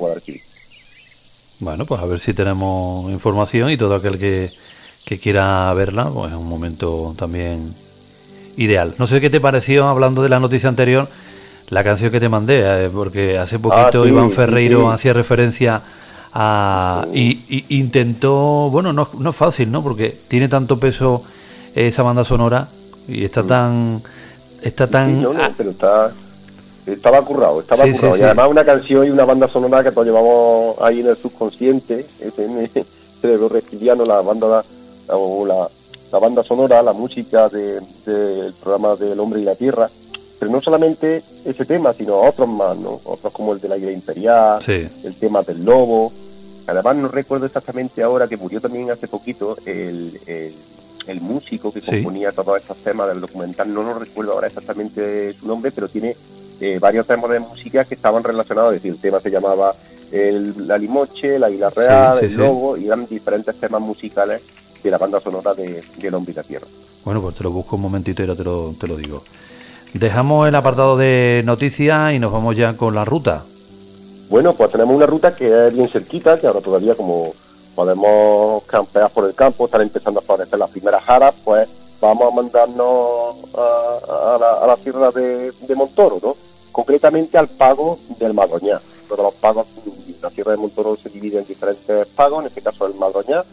Bueno, 1.59 1.85
pues 1.85 2.01
a 2.01 2.05
ver 2.05 2.19
si 2.19 2.33
tenemos 2.33 3.11
información 3.11 3.71
y 3.71 3.77
todo 3.77 3.95
aquel 3.95 4.19
que, 4.19 4.51
que 5.05 5.19
quiera 5.19 5.73
verla, 5.73 6.09
pues 6.09 6.31
es 6.31 6.37
un 6.37 6.49
momento 6.49 7.13
también 7.17 7.73
ideal. 8.57 8.95
No 8.97 9.07
sé 9.07 9.21
qué 9.21 9.29
te 9.29 9.39
pareció, 9.39 9.87
hablando 9.87 10.23
de 10.23 10.29
la 10.29 10.39
noticia 10.39 10.67
anterior, 10.67 11.07
la 11.69 11.83
canción 11.83 12.11
que 12.11 12.19
te 12.19 12.29
mandé, 12.29 12.61
eh, 12.63 12.89
porque 12.93 13.37
hace 13.37 13.59
poquito 13.59 14.03
ah, 14.03 14.07
Iván 14.07 14.31
Ferreiro 14.31 14.91
hacía 14.91 15.13
referencia 15.13 15.81
a, 16.33 17.05
y, 17.13 17.65
intentó, 17.69 18.69
bueno, 18.71 18.93
no, 18.93 19.07
no 19.19 19.29
es 19.29 19.35
fácil, 19.35 19.71
¿no? 19.71 19.81
Porque 19.83 20.15
tiene 20.27 20.47
tanto 20.47 20.79
peso 20.79 21.23
esa 21.75 22.03
banda 22.03 22.23
sonora 22.23 22.67
y 23.07 23.23
está 23.23 23.43
mm. 23.43 23.47
tan, 23.47 24.01
está 24.61 24.87
tan, 24.87 25.21
no, 25.21 25.33
pero 25.55 25.69
está, 25.69 26.11
estaba 26.85 27.21
currado, 27.21 27.61
estaba 27.61 27.83
currado. 27.83 28.17
y 28.17 28.21
además 28.21 28.47
una 28.49 28.65
canción 28.65 29.05
y 29.05 29.09
una 29.09 29.25
banda 29.25 29.47
sonora 29.47 29.83
que 29.83 29.91
todos 29.91 30.07
llevamos 30.07 30.75
ahí 30.81 31.01
en 31.01 31.07
el 31.07 31.17
subconsciente, 31.17 32.05
en 32.37 32.57
el 32.57 32.85
cerebro 33.21 33.49
reptiliano, 33.49 34.05
la 34.05 34.21
banda, 34.21 34.63
o 35.09 35.45
la, 35.45 35.67
la 36.11 36.19
banda 36.19 36.43
sonora, 36.43 36.81
la 36.81 36.93
música 36.93 37.49
del 37.49 38.53
programa 38.61 38.95
del 38.95 39.19
hombre 39.19 39.41
y 39.41 39.43
la 39.43 39.55
tierra 39.55 39.89
pero 40.39 40.51
no 40.51 40.61
solamente 40.61 41.23
ese 41.45 41.65
tema, 41.65 41.93
sino 41.93 42.19
otros 42.21 42.47
más, 42.47 42.77
¿no? 42.77 42.99
Otros 43.05 43.31
como 43.33 43.53
el 43.53 43.61
de 43.61 43.69
la 43.69 43.77
imperial, 43.77 44.59
el 44.67 45.15
tema 45.19 45.41
del 45.43 45.63
lobo. 45.63 46.11
Además, 46.67 46.95
no 46.97 47.07
recuerdo 47.07 47.45
exactamente 47.45 48.03
ahora 48.03 48.27
que 48.27 48.37
murió 48.37 48.59
también 48.59 48.91
hace 48.91 49.07
poquito 49.07 49.55
el, 49.65 50.19
el, 51.07 51.21
músico 51.21 51.71
que 51.71 51.81
componía 51.81 52.31
todos 52.31 52.59
estos 52.59 52.77
temas 52.77 53.07
del 53.07 53.21
documental. 53.21 53.73
No 53.73 53.83
lo 53.83 53.97
recuerdo 53.97 54.33
ahora 54.33 54.47
exactamente 54.47 55.33
su 55.33 55.47
nombre, 55.47 55.71
pero 55.71 55.87
tiene 55.87 56.15
eh, 56.59 56.79
varios 56.79 57.07
temas 57.07 57.29
de 57.31 57.39
música 57.39 57.85
que 57.85 57.95
estaban 57.95 58.23
relacionados. 58.23 58.73
Es 58.73 58.81
decir, 58.81 58.93
el 58.93 59.01
tema 59.01 59.19
se 59.21 59.31
llamaba 59.31 59.73
el, 60.11 60.67
La 60.67 60.77
Limoche, 60.77 61.39
La 61.39 61.49
Isla 61.49 61.69
Real, 61.69 62.19
El 62.23 62.35
Lobo, 62.35 62.77
y 62.77 62.87
eran 62.87 63.05
diferentes 63.05 63.55
temas 63.55 63.81
musicales 63.81 64.41
de 64.85 64.91
la 64.91 64.97
banda 64.97 65.19
sonora 65.19 65.53
de, 65.53 65.83
de 65.97 66.07
El 66.07 66.13
Hombre 66.13 66.31
y 66.31 66.35
la 66.35 66.43
Tierra. 66.43 66.67
Bueno, 67.03 67.21
pues 67.21 67.35
te 67.35 67.43
lo 67.43 67.51
busco 67.51 67.75
un 67.75 67.81
momentito 67.83 68.21
y 68.21 68.25
ahora 68.25 68.37
te 68.37 68.43
lo, 68.43 68.73
te 68.79 68.87
lo 68.87 68.95
digo. 68.97 69.23
Dejamos 69.93 70.47
el 70.47 70.55
apartado 70.55 70.97
de 70.97 71.41
noticias 71.45 72.13
y 72.13 72.19
nos 72.19 72.31
vamos 72.31 72.55
ya 72.55 72.75
con 72.75 72.95
la 72.95 73.05
ruta. 73.05 73.43
Bueno, 74.29 74.53
pues 74.53 74.71
tenemos 74.71 74.95
una 74.95 75.05
ruta 75.05 75.35
que 75.35 75.67
es 75.67 75.73
bien 75.73 75.87
cerquita, 75.87 76.39
que 76.39 76.47
ahora 76.47 76.61
todavía 76.61 76.95
como 76.95 77.33
podemos 77.75 78.63
campear 78.63 79.09
por 79.11 79.25
el 79.25 79.35
campo, 79.35 79.65
están 79.65 79.81
empezando 79.81 80.19
a 80.19 80.23
aparecer 80.23 80.57
las 80.57 80.69
primeras 80.69 81.03
jaras, 81.03 81.35
pues 81.43 81.67
vamos 82.01 82.31
a 82.31 82.35
mandarnos 82.35 83.35
a, 83.55 84.65
la, 84.67 84.77
sierra 84.77 85.11
de, 85.11 85.75
Montoro, 85.75 86.19
¿no? 86.21 86.35
Concretamente 86.71 87.37
al 87.37 87.47
pago 87.47 87.99
del 88.19 88.33
Madroñá. 88.33 88.81
Todos 89.07 89.25
los 89.25 89.33
pagos, 89.35 89.67
la 90.21 90.29
sierra 90.29 90.51
de 90.51 90.57
Montoro 90.57 90.95
se 90.95 91.09
divide 91.09 91.39
en 91.39 91.45
diferentes 91.45 92.07
pagos, 92.07 92.41
en 92.41 92.47
este 92.47 92.61
caso 92.61 92.87
el 92.87 92.95
Madroñá. 92.95 93.43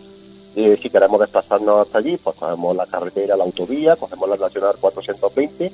Si 0.54 0.90
queremos 0.90 1.18
desplazarnos 1.18 1.87
hasta 1.87 1.99
allí, 1.99 2.18
pues 2.18 2.37
cogemos 2.37 2.76
la 2.76 2.87
carretera, 2.87 3.37
la 3.37 3.44
autovía, 3.44 3.97
cogemos 3.97 4.28
la 4.28 4.37
Nacional 4.37 4.76
420 4.78 5.73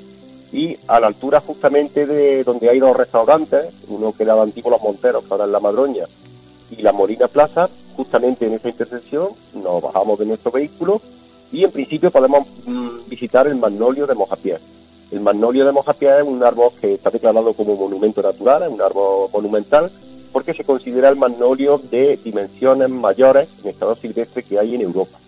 y 0.52 0.76
a 0.86 1.00
la 1.00 1.08
altura 1.08 1.40
justamente 1.40 2.06
de 2.06 2.44
donde 2.44 2.70
hay 2.70 2.78
dos 2.78 2.96
restaurantes, 2.96 3.72
uno 3.88 4.12
que 4.12 4.22
era 4.22 4.40
antiguo 4.40 4.70
Los 4.70 4.82
Monteros, 4.82 5.24
que 5.24 5.32
ahora 5.32 5.44
es 5.46 5.50
La 5.50 5.60
Madroña, 5.60 6.04
y 6.70 6.82
la 6.82 6.92
Molina 6.92 7.28
Plaza, 7.28 7.68
justamente 7.96 8.46
en 8.46 8.54
esa 8.54 8.68
intersección 8.68 9.28
nos 9.54 9.82
bajamos 9.82 10.18
de 10.18 10.26
nuestro 10.26 10.52
vehículo 10.52 11.00
y 11.50 11.64
en 11.64 11.72
principio 11.72 12.10
podemos 12.10 12.46
mm, 12.66 13.08
visitar 13.08 13.46
el 13.46 13.56
Magnolio 13.56 14.06
de 14.06 14.14
Mojapié. 14.14 14.58
El 15.10 15.20
Magnolio 15.20 15.64
de 15.64 15.72
Mojapié 15.72 16.18
es 16.18 16.24
un 16.24 16.42
árbol 16.42 16.70
que 16.80 16.94
está 16.94 17.10
declarado 17.10 17.54
como 17.54 17.74
monumento 17.74 18.22
natural, 18.22 18.64
es 18.64 18.68
un 18.68 18.82
árbol 18.82 19.30
monumental, 19.32 19.90
porque 20.28 20.54
se 20.54 20.64
considera 20.64 21.08
el 21.08 21.16
magnolio 21.16 21.80
de 21.90 22.16
dimensiones 22.22 22.88
mayores 22.90 23.48
en 23.62 23.70
estado 23.70 23.94
silvestre 23.94 24.42
que 24.42 24.58
hay 24.58 24.74
en 24.74 24.82
Europa. 24.82 25.18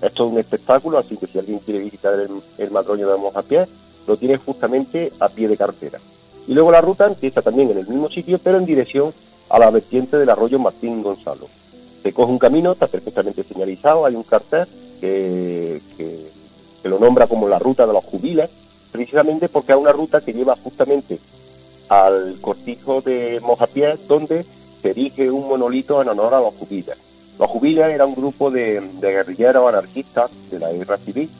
Esto 0.00 0.26
es 0.26 0.32
un 0.32 0.38
espectáculo, 0.38 0.98
así 0.98 1.16
que 1.16 1.26
si 1.26 1.38
alguien 1.38 1.58
quiere 1.58 1.80
visitar 1.80 2.14
el, 2.14 2.30
el 2.58 2.70
Magnolio 2.70 3.10
de 3.10 3.18
Mojapié, 3.18 3.66
lo 4.06 4.16
tiene 4.16 4.36
justamente 4.36 5.12
a 5.20 5.28
pie 5.28 5.48
de 5.48 5.56
cartera. 5.56 5.98
Y 6.46 6.54
luego 6.54 6.70
la 6.70 6.80
ruta 6.80 7.06
empieza 7.06 7.42
también 7.42 7.70
en 7.70 7.78
el 7.78 7.88
mismo 7.88 8.08
sitio, 8.08 8.38
pero 8.38 8.58
en 8.58 8.64
dirección 8.64 9.12
a 9.50 9.58
la 9.58 9.70
vertiente 9.70 10.16
del 10.16 10.30
arroyo 10.30 10.58
Martín 10.58 11.02
Gonzalo. 11.02 11.46
Se 12.02 12.12
coge 12.12 12.32
un 12.32 12.38
camino, 12.38 12.72
está 12.72 12.86
perfectamente 12.86 13.42
señalizado, 13.42 14.06
hay 14.06 14.14
un 14.14 14.22
cartel 14.22 14.66
que, 15.00 15.80
que, 15.96 16.88
lo 16.88 16.98
nombra 16.98 17.26
como 17.26 17.48
la 17.48 17.58
ruta 17.58 17.86
de 17.86 17.92
los 17.92 18.04
jubiles, 18.04 18.48
precisamente 18.92 19.48
porque 19.48 19.72
es 19.72 19.78
una 19.78 19.92
ruta 19.92 20.22
que 20.22 20.32
lleva 20.32 20.56
justamente 20.56 21.18
al 21.88 22.38
cortijo 22.40 23.00
de 23.00 23.40
Mojapiés, 23.42 24.06
donde 24.06 24.44
se 24.82 24.90
erige 24.90 25.30
un 25.30 25.48
monolito 25.48 26.00
en 26.02 26.08
honor 26.08 26.34
a 26.34 26.40
los 26.40 26.54
jubiles. 26.54 26.96
Los 27.38 27.50
jubiles 27.50 27.86
eran 27.86 28.08
un 28.08 28.14
grupo 28.14 28.50
de, 28.50 28.80
de 28.80 29.10
guerrilleros 29.10 29.68
anarquistas 29.68 30.30
de 30.50 30.58
la 30.58 30.72
guerra 30.72 30.98
civil 30.98 31.30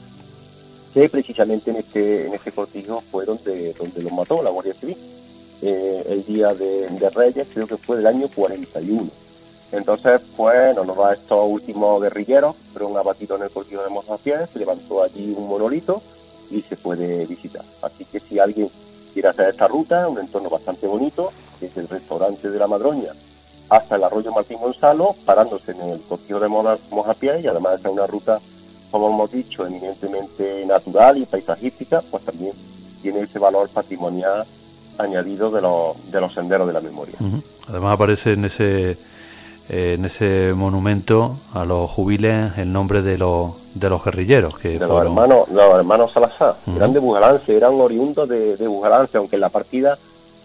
que 0.93 1.09
precisamente 1.09 1.71
en 1.71 1.77
este, 1.77 2.27
en 2.27 2.33
este 2.33 2.51
cortijo 2.51 3.01
fue 3.11 3.25
donde, 3.25 3.73
donde 3.73 4.01
los 4.01 4.11
mató 4.11 4.41
la 4.41 4.49
Guardia 4.49 4.73
Civil. 4.73 4.97
Eh, 5.61 6.03
el 6.09 6.25
día 6.25 6.53
de, 6.53 6.87
Reyes, 7.13 7.47
creo 7.53 7.67
que 7.67 7.77
fue 7.77 7.97
del 7.97 8.07
año 8.07 8.27
41. 8.33 9.09
Entonces, 9.71 10.21
pues, 10.35 10.75
nos 10.75 10.99
va 10.99 11.13
estos 11.13 11.47
últimos 11.47 12.01
guerrilleros, 12.01 12.55
fueron 12.73 12.97
abatidos 12.97 13.39
en 13.39 13.45
el 13.45 13.51
cortijo 13.51 13.83
de 13.83 13.89
Mozapiés, 13.89 14.49
se 14.51 14.59
levantó 14.59 15.03
allí 15.03 15.33
un 15.37 15.47
monolito 15.47 16.01
y 16.49 16.61
se 16.61 16.75
puede 16.75 17.25
visitar. 17.27 17.63
Así 17.83 18.05
que 18.05 18.19
si 18.19 18.39
alguien 18.39 18.69
quiere 19.13 19.29
hacer 19.29 19.49
esta 19.49 19.67
ruta, 19.67 20.07
un 20.07 20.19
entorno 20.19 20.49
bastante 20.49 20.87
bonito, 20.87 21.31
desde 21.59 21.81
el 21.81 21.89
restaurante 21.89 22.49
de 22.49 22.59
la 22.59 22.67
Madroña 22.67 23.11
hasta 23.69 23.97
el 23.97 24.03
arroyo 24.03 24.31
Martín 24.31 24.57
Gonzalo, 24.59 25.15
parándose 25.25 25.73
en 25.73 25.81
el 25.81 26.01
cortijo 26.01 26.39
de 26.39 26.47
Mojapiés 26.47 27.43
y 27.43 27.47
además 27.47 27.79
es 27.79 27.85
una 27.85 28.07
ruta 28.07 28.39
como 28.91 29.09
hemos 29.09 29.31
dicho, 29.31 29.65
eminentemente 29.67 30.65
natural 30.65 31.17
y 31.17 31.25
paisajística, 31.25 32.01
pues 32.09 32.23
también 32.23 32.53
tiene 33.01 33.21
ese 33.21 33.39
valor 33.39 33.69
patrimonial 33.69 34.45
añadido 34.97 35.51
de 35.51 35.61
los, 35.61 36.11
de 36.11 36.19
los 36.19 36.33
senderos 36.33 36.67
de 36.67 36.73
la 36.73 36.81
memoria. 36.81 37.15
Además 37.67 37.93
aparece 37.93 38.33
en 38.33 38.45
ese 38.45 38.97
en 39.69 40.05
ese 40.05 40.53
monumento 40.55 41.37
a 41.53 41.63
los 41.63 41.89
jubiles 41.89 42.57
el 42.57 42.73
nombre 42.73 43.01
de 43.01 43.17
los 43.17 43.53
de 43.75 43.89
los 43.89 44.03
guerrilleros 44.03 44.57
que 44.57 44.79
de 44.79 44.87
los 44.87 45.01
hermanos 45.01 45.47
los 45.49 45.75
hermanos 45.75 46.11
Salazar 46.11 46.55
eran 46.75 46.91
de 46.91 46.99
Bujalance 46.99 47.55
eran 47.55 47.73
oriundos 47.75 48.27
de, 48.27 48.57
de 48.57 48.67
Bujalance 48.67 49.17
aunque 49.17 49.35
en 49.35 49.41
la 49.41 49.49
partida 49.49 49.97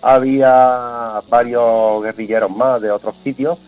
había 0.02 1.20
varios 1.30 2.02
guerrilleros 2.02 2.50
más 2.50 2.82
de 2.82 2.90
otros 2.90 3.14
sitios 3.24 3.58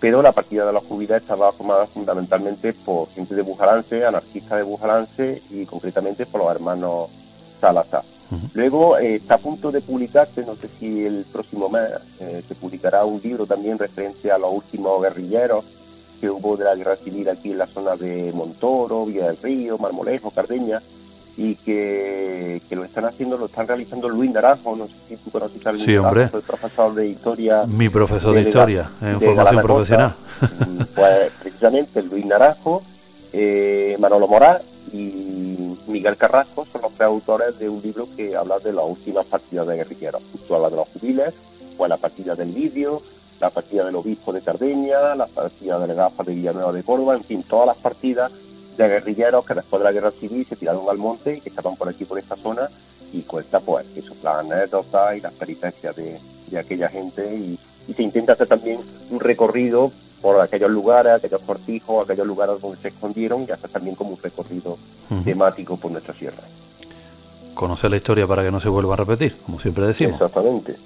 pero 0.00 0.22
la 0.22 0.32
partida 0.32 0.66
de 0.66 0.72
los 0.72 0.84
jubilados 0.84 1.22
estaba 1.22 1.52
formada 1.52 1.86
fundamentalmente 1.86 2.72
por 2.72 3.08
gente 3.08 3.34
de 3.34 3.42
Bujalance, 3.42 4.04
anarquistas 4.04 4.58
de 4.58 4.62
Bujalance 4.62 5.42
y 5.50 5.64
concretamente 5.64 6.26
por 6.26 6.42
los 6.42 6.50
hermanos 6.50 7.08
Salazar. 7.60 8.02
Luego 8.54 8.98
eh, 8.98 9.16
está 9.16 9.34
a 9.34 9.38
punto 9.38 9.70
de 9.70 9.80
publicarse, 9.80 10.44
no 10.44 10.54
sé 10.56 10.68
si 10.68 11.04
el 11.04 11.24
próximo 11.30 11.68
mes 11.68 11.90
eh, 12.20 12.42
se 12.46 12.54
publicará 12.54 13.04
un 13.04 13.20
libro 13.22 13.46
también 13.46 13.78
referente 13.78 14.30
a 14.30 14.38
los 14.38 14.52
últimos 14.52 15.00
guerrilleros 15.02 15.64
que 16.20 16.30
hubo 16.30 16.56
de 16.56 16.64
la 16.64 16.74
guerra 16.74 16.96
civil 16.96 17.28
aquí 17.28 17.52
en 17.52 17.58
la 17.58 17.66
zona 17.66 17.94
de 17.96 18.32
Montoro, 18.34 19.06
Villa 19.06 19.26
del 19.26 19.36
Río, 19.36 19.78
Marmolejo, 19.78 20.30
Cardeña, 20.30 20.80
y 21.36 21.54
que, 21.56 22.62
lo 22.70 22.84
están 22.84 23.04
haciendo, 23.04 23.36
lo 23.36 23.46
están 23.46 23.68
realizando 23.68 24.08
Luis 24.08 24.30
Naranjo, 24.30 24.74
no 24.74 24.86
sé 24.86 24.94
si 25.08 25.16
tú 25.16 25.30
conoces 25.30 25.64
a 25.66 25.72
Luis 25.72 25.84
sí, 25.84 25.96
hombre. 25.96 26.28
profesor 26.28 26.94
de 26.94 27.08
historia. 27.08 27.64
Mi 27.66 27.88
profesor 27.88 28.34
de, 28.34 28.42
historia, 28.42 28.90
en 29.02 29.20
formación 29.20 29.62
profesional. 29.62 30.14
Mm, 30.40 30.82
pues 30.94 31.32
precisamente 31.40 32.02
Luis 32.02 32.24
Naranjo, 32.24 32.82
eh, 33.32 33.96
Manolo 33.98 34.26
Morá 34.28 34.60
y 34.92 35.55
Miguel 35.86 36.16
Carrasco 36.16 36.66
son 36.70 36.82
los 36.82 36.92
tres 36.92 37.06
autores 37.06 37.58
de 37.58 37.68
un 37.68 37.80
libro 37.82 38.08
que 38.16 38.36
habla 38.36 38.58
de 38.58 38.72
las 38.72 38.84
últimas 38.84 39.26
partidas 39.26 39.66
de 39.66 39.76
guerrilleros. 39.76 40.22
Justo 40.32 40.56
habla 40.56 40.70
de 40.70 40.76
los 40.76 40.88
jubiles, 40.88 41.34
pues 41.76 41.88
la 41.88 41.96
partida 41.96 42.34
del 42.34 42.54
Lidio, 42.54 43.02
la 43.40 43.50
partida 43.50 43.84
del 43.84 43.96
Obispo 43.96 44.32
de 44.32 44.40
Cardeña, 44.40 45.14
la 45.14 45.26
partida 45.26 45.78
del 45.78 45.94
Gafa 45.94 46.22
de 46.22 46.34
Villanueva 46.34 46.72
de 46.72 46.82
Córdoba, 46.82 47.14
en 47.14 47.24
fin, 47.24 47.42
todas 47.42 47.66
las 47.66 47.76
partidas 47.76 48.32
de 48.76 48.88
guerrilleros 48.88 49.44
que 49.44 49.54
después 49.54 49.80
de 49.80 49.84
la 49.84 49.92
guerra 49.92 50.10
civil 50.10 50.46
se 50.46 50.56
tiraron 50.56 50.88
al 50.88 50.98
monte 50.98 51.36
y 51.36 51.40
que 51.40 51.48
estaban 51.48 51.76
por 51.76 51.88
aquí, 51.88 52.04
por 52.04 52.18
esta 52.18 52.36
zona, 52.36 52.68
y 53.12 53.22
cuenta 53.22 53.60
pues 53.60 53.86
eso, 53.96 54.14
las 54.22 54.36
anécdotas 54.36 55.16
y 55.16 55.20
las 55.20 55.32
peripecias 55.32 55.96
de, 55.96 56.18
aquella 56.58 56.88
gente 56.88 57.34
y, 57.34 57.58
se 57.94 58.02
intenta 58.02 58.32
hacer 58.32 58.48
también 58.48 58.80
un 59.10 59.20
recorrido 59.20 59.92
por 60.20 60.40
aquellos 60.40 60.70
lugares, 60.70 61.12
aquellos 61.14 61.40
cortijos, 61.42 62.04
aquellos 62.04 62.26
lugares 62.26 62.60
donde 62.60 62.78
se 62.78 62.88
escondieron 62.88 63.44
y 63.48 63.52
hacer 63.52 63.70
también 63.70 63.94
como 63.94 64.10
un 64.10 64.18
recorrido 64.22 64.76
temático 65.24 65.76
por 65.76 65.90
nuestra 65.90 66.14
sierra. 66.14 66.42
Conocer 67.54 67.90
la 67.90 67.96
historia 67.96 68.26
para 68.26 68.42
que 68.42 68.50
no 68.50 68.60
se 68.60 68.68
vuelva 68.68 68.94
a 68.94 68.96
repetir, 68.96 69.34
como 69.44 69.58
siempre 69.60 69.86
decimos. 69.86 70.14
Exactamente. 70.14 70.76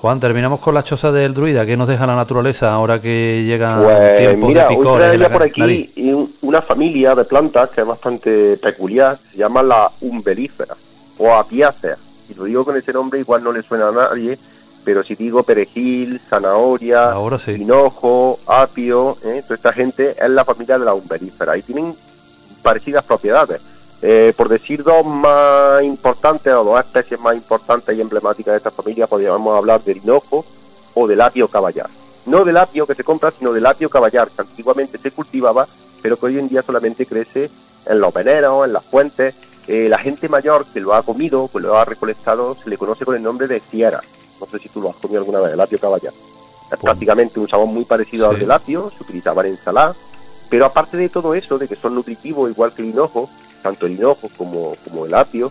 Juan, 0.00 0.18
terminamos 0.18 0.60
con 0.60 0.74
la 0.74 0.82
choza 0.82 1.12
del 1.12 1.34
druida. 1.34 1.66
¿Qué 1.66 1.76
nos 1.76 1.86
deja 1.86 2.06
la 2.06 2.16
naturaleza 2.16 2.72
ahora 2.72 3.00
que 3.00 3.44
llega 3.44 3.82
pues, 3.82 4.16
tiempo 4.16 4.46
mira, 4.46 4.62
de 4.62 4.68
picores? 4.76 5.20
Hoy 5.20 5.28
por 5.28 5.42
aquí 5.42 6.36
una 6.40 6.62
familia 6.62 7.14
de 7.14 7.24
plantas 7.24 7.70
que 7.70 7.82
es 7.82 7.86
bastante 7.86 8.56
peculiar, 8.56 9.18
se 9.18 9.36
llama 9.36 9.62
la 9.62 9.90
umbelífera 10.00 10.74
o 11.18 11.32
apiácea. 11.34 11.96
Si 12.26 12.34
lo 12.34 12.44
digo 12.44 12.64
con 12.64 12.76
ese 12.76 12.92
nombre 12.92 13.20
igual 13.20 13.44
no 13.44 13.52
le 13.52 13.62
suena 13.62 13.88
a 13.88 13.92
nadie, 13.92 14.38
pero 14.84 15.02
si 15.02 15.14
digo 15.14 15.42
perejil, 15.42 16.20
zanahoria, 16.28 17.12
hinojo, 17.46 18.38
apio, 18.46 19.16
¿eh? 19.24 19.42
toda 19.42 19.56
esta 19.56 19.72
gente 19.72 20.16
es 20.18 20.30
la 20.30 20.44
familia 20.44 20.78
de 20.78 20.84
la 20.84 20.94
umbelífera 20.94 21.56
y 21.56 21.62
tienen 21.62 21.94
parecidas 22.62 23.04
propiedades. 23.04 23.60
Eh, 24.02 24.32
por 24.34 24.48
decir 24.48 24.82
dos 24.82 25.04
más 25.04 25.82
importantes 25.82 26.52
o 26.54 26.64
dos 26.64 26.80
especies 26.80 27.20
más 27.20 27.34
importantes 27.34 27.94
y 27.94 28.00
emblemáticas 28.00 28.52
de 28.52 28.58
esta 28.58 28.70
familia, 28.70 29.06
podríamos 29.06 29.56
hablar 29.56 29.82
del 29.82 29.98
hinojo 29.98 30.44
o 30.94 31.06
del 31.06 31.20
apio 31.20 31.48
caballar. 31.48 31.88
No 32.26 32.44
del 32.44 32.56
apio 32.56 32.86
que 32.86 32.94
se 32.94 33.04
compra, 33.04 33.30
sino 33.30 33.52
del 33.52 33.66
apio 33.66 33.90
caballar, 33.90 34.28
que 34.28 34.42
antiguamente 34.42 34.98
se 34.98 35.10
cultivaba, 35.10 35.66
pero 36.02 36.16
que 36.18 36.26
hoy 36.26 36.38
en 36.38 36.48
día 36.48 36.62
solamente 36.62 37.04
crece 37.06 37.50
en 37.86 38.00
los 38.00 38.12
veneros, 38.12 38.66
en 38.66 38.72
las 38.72 38.84
fuentes. 38.84 39.34
Eh, 39.68 39.88
la 39.88 39.98
gente 39.98 40.28
mayor 40.28 40.64
que 40.66 40.80
lo 40.80 40.94
ha 40.94 41.02
comido, 41.02 41.48
que 41.52 41.60
lo 41.60 41.78
ha 41.78 41.84
recolectado, 41.84 42.54
se 42.54 42.70
le 42.70 42.78
conoce 42.78 43.04
con 43.04 43.14
el 43.14 43.22
nombre 43.22 43.46
de 43.46 43.60
ciera. 43.60 44.00
No 44.40 44.46
sé 44.46 44.58
si 44.58 44.68
tú 44.68 44.80
lo 44.80 44.90
has 44.90 44.96
comido 44.96 45.20
alguna 45.20 45.40
vez, 45.40 45.52
el 45.52 45.60
apio 45.60 45.78
caballar. 45.78 46.12
Es 46.12 46.68
pues 46.68 46.80
prácticamente 46.80 47.40
un 47.40 47.48
sabor 47.48 47.66
muy 47.66 47.84
parecido 47.84 48.30
al 48.30 48.38
del 48.38 48.50
apio, 48.50 48.90
se 48.96 49.02
utilizaba 49.02 49.44
en 49.44 49.52
ensalada, 49.52 49.94
pero 50.48 50.64
aparte 50.64 50.96
de 50.96 51.08
todo 51.08 51.34
eso, 51.34 51.58
de 51.58 51.68
que 51.68 51.76
son 51.76 51.94
nutritivos 51.94 52.50
igual 52.50 52.72
que 52.72 52.82
el 52.82 52.88
hinojo, 52.88 53.28
tanto 53.62 53.86
el 53.86 53.92
hinojo 53.92 54.30
como, 54.36 54.74
como 54.84 55.06
el 55.06 55.14
apio, 55.14 55.50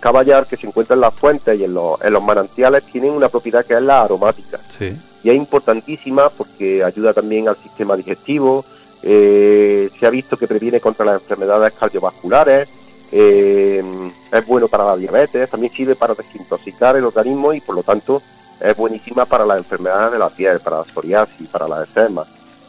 caballar 0.00 0.46
que 0.46 0.56
se 0.56 0.66
encuentra 0.66 0.94
en 0.94 1.00
las 1.00 1.14
fuentes 1.14 1.58
y 1.58 1.64
en 1.64 1.74
los, 1.74 2.00
en 2.02 2.12
los 2.12 2.22
manantiales 2.22 2.84
tienen 2.84 3.12
una 3.12 3.28
propiedad 3.28 3.64
que 3.64 3.74
es 3.74 3.82
la 3.82 4.02
aromática. 4.02 4.58
Y 4.80 5.30
es 5.30 5.36
importantísima 5.36 6.28
porque 6.30 6.82
ayuda 6.82 7.12
también 7.12 7.48
al 7.48 7.56
sistema 7.56 7.96
digestivo, 7.96 8.64
eh, 9.02 9.90
se 9.98 10.06
ha 10.06 10.10
visto 10.10 10.36
que 10.36 10.48
previene 10.48 10.80
contra 10.80 11.04
las 11.04 11.22
enfermedades 11.22 11.72
cardiovasculares, 11.74 12.68
eh, 13.12 13.84
es 14.32 14.46
bueno 14.46 14.68
para 14.68 14.84
la 14.84 14.96
diabetes, 14.96 15.50
también 15.50 15.72
sirve 15.72 15.94
para 15.94 16.14
desintoxicar 16.14 16.96
el 16.96 17.04
organismo 17.04 17.52
y 17.52 17.60
por 17.60 17.74
lo 17.74 17.82
tanto 17.82 18.22
es 18.58 18.76
buenísima 18.76 19.26
para 19.26 19.44
las 19.44 19.58
enfermedades 19.58 20.12
de 20.12 20.18
la 20.18 20.30
piel, 20.30 20.60
para 20.60 20.78
la 20.78 20.84
psoriasis, 20.84 21.48
para 21.48 21.68
la 21.68 21.84
eczema. 21.84 22.24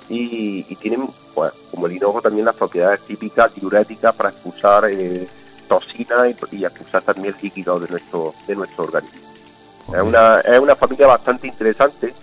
Y, 0.10 0.66
y 0.68 0.76
tienen 0.76 1.08
pues, 1.34 1.54
como 1.72 1.88
el 1.88 1.94
hinojo, 1.94 2.22
también 2.22 2.46
las 2.46 2.56
propiedades 2.56 3.02
típicas 3.02 3.56
diuréticas 3.56 4.14
para 4.14 4.30
expulsar 4.30 4.86
eh, 4.90 5.28
toxinas 5.68 6.36
y, 6.52 6.66
expulsar 6.66 7.04
también 7.04 7.36
líquidos 7.42 7.82
de 7.82 7.88
nuestro, 7.88 8.34
de 8.46 8.56
nuestro 8.56 8.84
organismo. 8.84 9.20
Es 9.94 10.02
una, 10.02 10.40
es 10.42 10.60
una 10.60 10.76
familia 10.76 11.08
bastante 11.08 11.48
interesante 11.48 12.14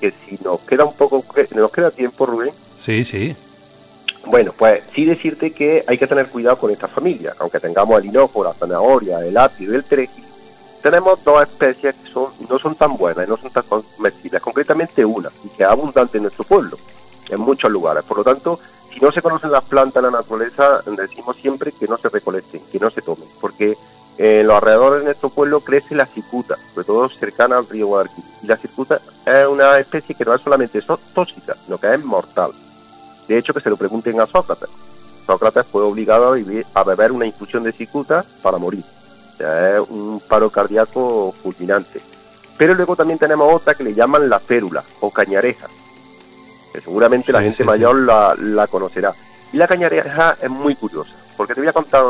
que 0.00 0.10
si 0.10 0.38
nos 0.42 0.60
queda 0.60 0.84
un 0.84 0.94
poco, 0.94 1.24
nos 1.54 1.72
queda 1.72 1.90
tiempo, 1.90 2.26
Rubén. 2.26 2.50
Sí, 2.80 3.04
sí. 3.04 3.36
Bueno, 4.26 4.52
pues 4.56 4.82
sí 4.94 5.04
decirte 5.04 5.52
que 5.52 5.84
hay 5.86 5.98
que 5.98 6.06
tener 6.06 6.28
cuidado 6.28 6.58
con 6.58 6.70
esta 6.70 6.88
familia, 6.88 7.34
aunque 7.38 7.58
tengamos 7.58 7.98
el 8.00 8.06
hinojo, 8.06 8.44
la 8.44 8.52
zanahoria, 8.52 9.20
el 9.20 9.36
apio 9.36 9.72
y 9.72 9.76
el 9.76 9.82
perejil, 9.82 10.24
tenemos 10.82 11.22
dos 11.24 11.42
especies 11.42 11.94
que 11.94 12.08
son, 12.08 12.30
no 12.48 12.58
son 12.58 12.74
tan 12.74 12.96
buenas 12.96 13.26
y 13.26 13.30
no 13.30 13.36
son 13.36 13.50
tan 13.50 13.64
comestibles, 13.64 14.42
concretamente 14.42 15.04
una, 15.04 15.30
y 15.44 15.48
que 15.48 15.62
es 15.62 15.68
abundante 15.68 16.18
en 16.18 16.24
nuestro 16.24 16.44
pueblo, 16.44 16.78
en 17.28 17.40
muchos 17.40 17.70
lugares. 17.70 18.04
Por 18.04 18.18
lo 18.18 18.24
tanto, 18.24 18.58
si 18.92 19.00
no 19.00 19.12
se 19.12 19.22
conocen 19.22 19.52
las 19.52 19.64
plantas 19.64 20.02
en 20.02 20.10
la 20.10 20.18
naturaleza, 20.18 20.80
decimos 20.96 21.36
siempre 21.36 21.72
que 21.72 21.86
no 21.86 21.96
se 21.96 22.08
recolecten, 22.08 22.62
que 22.70 22.78
no 22.78 22.90
se 22.90 23.02
tomen, 23.02 23.28
porque 23.40 23.76
en 24.18 24.46
los 24.46 24.56
alrededores 24.56 25.00
de 25.00 25.06
nuestro 25.06 25.30
pueblo 25.30 25.60
crece 25.60 25.94
la 25.94 26.06
cicuta, 26.06 26.56
sobre 26.74 26.86
todo 26.86 27.08
cercana 27.08 27.58
al 27.58 27.68
río 27.68 27.86
Guadalquivir. 27.86 28.30
Y 28.42 28.46
la 28.46 28.56
cicuta 28.56 29.00
es 29.24 29.46
una 29.46 29.78
especie 29.78 30.14
que 30.14 30.24
no 30.24 30.34
es 30.34 30.42
solamente 30.42 30.82
tóxica, 31.14 31.56
sino 31.64 31.78
que 31.78 31.94
es 31.94 32.04
mortal. 32.04 32.52
De 33.30 33.38
hecho, 33.38 33.54
que 33.54 33.60
se 33.60 33.70
lo 33.70 33.76
pregunten 33.76 34.20
a 34.20 34.26
Sócrates. 34.26 34.68
Sócrates 35.24 35.64
fue 35.64 35.82
obligado 35.82 36.34
a, 36.74 36.82
beber 36.82 37.12
una 37.12 37.26
infusión 37.26 37.62
de 37.62 37.70
cicuta 37.70 38.24
para 38.42 38.58
morir. 38.58 38.82
O 38.82 39.36
sea, 39.36 39.76
es 39.76 39.88
un 39.88 40.20
paro 40.28 40.50
cardíaco 40.50 41.32
fulminante. 41.40 42.00
Pero 42.58 42.74
luego 42.74 42.96
también 42.96 43.20
tenemos 43.20 43.54
otra 43.54 43.76
que 43.76 43.84
le 43.84 43.94
llaman 43.94 44.28
la 44.28 44.40
férula 44.40 44.82
o 44.98 45.12
cañareja 45.12 45.68
que 46.72 46.80
seguramente 46.80 47.30
la 47.32 47.40
gente 47.40 47.62
mayor 47.62 47.94
La, 47.96 48.66
conocerá. 48.66 49.14
Y 49.52 49.58
la 49.58 49.68
cañareja 49.68 50.36
es 50.42 50.50
muy 50.50 50.74
curiosa, 50.74 51.12
porque 51.36 51.54
te 51.54 51.60
voy 51.60 51.68
a 51.68 51.72
contar 51.72 52.04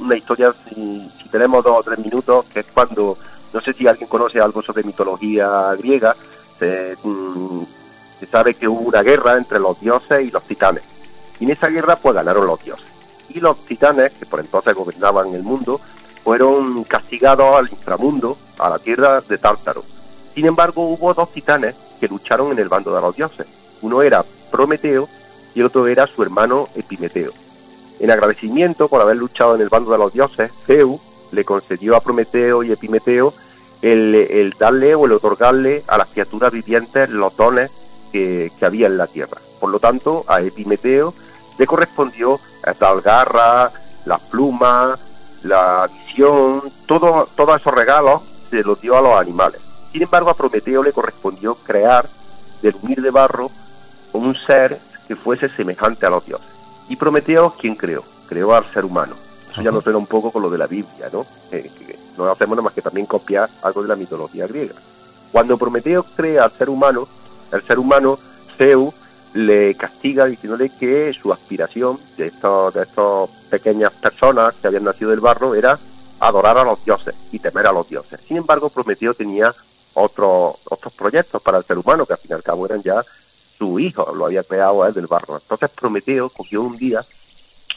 una 0.00 0.16
historia, 0.16 0.52
si, 0.68 1.08
tenemos 1.30 1.62
dos 1.62 1.78
o 1.78 1.82
tres 1.84 2.00
minutos, 2.00 2.46
que 2.52 2.60
es 2.60 2.66
cuando, 2.66 3.16
no 3.52 3.60
sé 3.60 3.72
si 3.72 3.86
alguien 3.86 4.08
conoce 4.08 4.40
algo 4.40 4.60
sobre 4.60 4.82
mitología 4.82 5.72
griega, 5.78 6.16
se, 6.58 6.96
mm, 7.00 7.51
se 8.22 8.30
sabe 8.30 8.54
que 8.54 8.68
hubo 8.68 8.80
una 8.80 9.02
guerra 9.02 9.36
entre 9.36 9.58
los 9.58 9.80
dioses 9.80 10.24
y 10.24 10.30
los 10.30 10.44
titanes. 10.44 10.84
Y 11.40 11.44
en 11.44 11.50
esa 11.50 11.68
guerra 11.68 11.96
pues 11.96 12.14
ganaron 12.14 12.46
los 12.46 12.62
dioses. 12.62 12.86
Y 13.30 13.40
los 13.40 13.58
titanes, 13.64 14.12
que 14.12 14.26
por 14.26 14.38
entonces 14.40 14.74
gobernaban 14.74 15.34
el 15.34 15.42
mundo, 15.42 15.80
fueron 16.22 16.84
castigados 16.84 17.56
al 17.56 17.68
inframundo, 17.68 18.38
a 18.58 18.70
la 18.70 18.78
tierra 18.78 19.20
de 19.20 19.38
Tártaro. 19.38 19.82
Sin 20.34 20.46
embargo, 20.46 20.88
hubo 20.88 21.12
dos 21.14 21.32
titanes 21.32 21.74
que 21.98 22.06
lucharon 22.06 22.52
en 22.52 22.58
el 22.60 22.68
bando 22.68 22.94
de 22.94 23.00
los 23.00 23.16
dioses 23.16 23.46
uno 23.82 24.02
era 24.02 24.24
Prometeo 24.50 25.08
y 25.54 25.60
el 25.60 25.66
otro 25.66 25.86
era 25.86 26.06
su 26.06 26.22
hermano 26.22 26.68
Epimeteo. 26.74 27.32
En 28.00 28.10
agradecimiento 28.10 28.88
por 28.88 29.02
haber 29.02 29.16
luchado 29.16 29.54
en 29.54 29.60
el 29.60 29.68
bando 29.68 29.92
de 29.92 29.98
los 29.98 30.12
dioses, 30.12 30.50
Zeus 30.66 31.00
le 31.32 31.44
concedió 31.44 31.96
a 31.96 32.00
Prometeo 32.00 32.62
y 32.62 32.72
Epimeteo 32.72 33.34
el, 33.82 34.54
darle 34.58 34.94
o 34.94 35.04
el 35.04 35.12
otorgarle 35.12 35.82
a 35.88 35.98
las 35.98 36.08
criaturas 36.08 36.52
vivientes 36.52 37.10
los 37.10 37.36
dones 37.36 37.70
que, 38.12 38.52
había 38.60 38.86
en 38.86 38.98
la 38.98 39.06
tierra. 39.06 39.38
Por 39.58 39.70
lo 39.70 39.80
tanto, 39.80 40.24
a 40.28 40.40
Epimeteo 40.40 41.14
le 41.58 41.66
correspondió 41.66 42.38
estas 42.64 43.02
garras, 43.02 43.72
las 44.04 44.20
plumas, 44.20 45.00
la 45.42 45.88
visión, 45.88 46.62
todo, 46.86 47.28
todos 47.34 47.60
esos 47.60 47.74
regalos 47.74 48.22
se 48.50 48.62
los 48.62 48.80
dio 48.80 48.96
a 48.96 49.00
los 49.00 49.18
animales. 49.18 49.60
Sin 49.92 50.02
embargo, 50.02 50.30
a 50.30 50.34
Prometeo 50.34 50.82
le 50.82 50.92
correspondió 50.92 51.54
crear 51.54 52.08
del 52.62 52.74
humilde 52.80 53.10
barro 53.10 53.50
un 54.12 54.34
ser 54.34 54.78
que 55.06 55.16
fuese 55.16 55.48
semejante 55.48 56.06
a 56.06 56.10
los 56.10 56.24
dioses. 56.24 56.48
Y 56.88 56.96
Prometeo, 56.96 57.54
¿quién 57.58 57.74
creó? 57.74 58.02
Creó 58.28 58.54
al 58.54 58.64
ser 58.72 58.84
humano. 58.84 59.14
Eso 59.50 59.60
ya 59.60 59.70
nos 59.70 59.84
suena 59.84 59.98
un 59.98 60.06
poco 60.06 60.30
con 60.30 60.42
lo 60.42 60.48
de 60.48 60.56
la 60.56 60.66
Biblia, 60.66 61.10
¿no? 61.12 61.26
no 62.16 62.30
hacemos 62.30 62.56
nada 62.56 62.62
más 62.62 62.72
que 62.72 62.80
también 62.80 63.06
copiar 63.06 63.50
algo 63.62 63.82
de 63.82 63.88
la 63.88 63.96
mitología 63.96 64.46
griega. 64.46 64.74
Cuando 65.30 65.58
Prometeo 65.58 66.04
crea 66.16 66.44
al 66.44 66.52
ser 66.52 66.70
humano, 66.70 67.06
el 67.52 67.62
ser 67.62 67.78
humano, 67.78 68.18
Zeus, 68.56 68.94
le 69.34 69.74
castiga 69.74 70.26
diciéndole 70.26 70.70
que 70.78 71.12
su 71.14 71.32
aspiración 71.32 71.98
de, 72.16 72.26
estos, 72.26 72.74
de 72.74 72.86
pequeñas 73.50 73.92
personas 73.92 74.54
que 74.60 74.66
habían 74.66 74.84
nacido 74.84 75.10
del 75.10 75.20
barro 75.20 75.54
era 75.54 75.78
adorar 76.20 76.58
a 76.58 76.64
los 76.64 76.84
dioses 76.84 77.14
y 77.32 77.38
temer 77.38 77.66
a 77.66 77.72
los 77.72 77.88
dioses. 77.88 78.20
Sin 78.26 78.36
embargo, 78.36 78.68
Prometeo 78.68 79.14
tenía 79.14 79.54
otros 79.94 80.56
otros 80.68 80.94
proyectos 80.94 81.42
para 81.42 81.58
el 81.58 81.64
ser 81.64 81.78
humano, 81.78 82.06
que 82.06 82.14
al 82.14 82.18
fin 82.18 82.30
y 82.30 82.34
al 82.34 82.42
cabo 82.42 82.66
eran 82.66 82.82
ya 82.82 83.02
su 83.62 83.78
hijo 83.78 84.12
lo 84.14 84.26
había 84.26 84.42
creado 84.42 84.84
él 84.86 84.94
del 84.94 85.06
barro. 85.06 85.36
Entonces 85.36 85.70
Prometeo 85.70 86.28
cogió 86.30 86.62
un 86.62 86.76
día, 86.76 87.04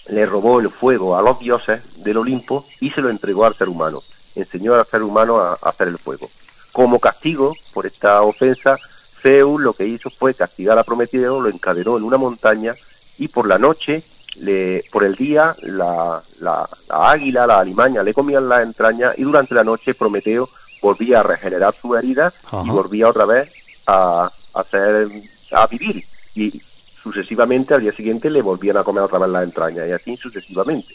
le 0.07 0.25
robó 0.25 0.59
el 0.59 0.69
fuego 0.69 1.15
a 1.15 1.21
los 1.21 1.39
dioses 1.39 2.03
del 2.03 2.17
Olimpo 2.17 2.65
y 2.79 2.89
se 2.89 3.01
lo 3.01 3.09
entregó 3.09 3.45
al 3.45 3.55
ser 3.55 3.69
humano. 3.69 4.01
Enseñó 4.35 4.73
al 4.73 4.85
ser 4.85 5.03
humano 5.03 5.39
a, 5.39 5.53
hacer 5.61 5.87
el 5.87 5.99
fuego. 5.99 6.29
Como 6.71 6.99
castigo 6.99 7.53
por 7.73 7.85
esta 7.85 8.21
ofensa, 8.23 8.77
Zeus 9.25 9.59
lo 9.59 9.73
que 9.73 9.87
hizo 9.87 10.11
fue 10.11 10.35
castigar 10.35 10.77
a 10.77 10.83
Prometeo, 10.83 11.41
lo 11.41 11.49
encadenó 11.49 11.97
en 11.97 12.03
una 12.03 12.17
montaña 12.17 12.75
y 13.17 13.27
por 13.27 13.47
la 13.47 13.57
noche, 13.57 14.03
le, 14.35 14.83
por 14.91 15.03
el 15.03 15.15
día, 15.15 15.55
la, 15.63 16.21
la, 16.41 16.69
águila, 16.89 17.47
la 17.47 17.59
alimaña 17.59 18.03
le 18.03 18.13
comían 18.13 18.47
las 18.47 18.61
entrañas 18.61 19.17
y 19.17 19.23
durante 19.23 19.55
la 19.55 19.63
noche 19.63 19.95
Prometeo 19.95 20.47
volvía 20.79 21.21
a 21.21 21.23
regenerar 21.23 21.73
su 21.73 21.95
herida 21.95 22.31
y 22.63 22.69
volvía 22.69 23.09
otra 23.09 23.25
vez 23.25 23.51
a, 23.87 24.29
a 24.53 24.59
hacer 24.59 25.09
a 25.51 25.65
vivir 25.65 26.03
y 26.35 26.61
sucesivamente 27.01 27.73
al 27.73 27.81
día 27.81 27.93
siguiente 27.93 28.29
le 28.29 28.43
volvían 28.43 28.77
a 28.77 28.83
comer 28.83 29.05
otra 29.05 29.17
vez 29.17 29.29
la 29.29 29.41
entraña 29.41 29.87
y 29.87 29.91
así 29.91 30.15
sucesivamente. 30.17 30.93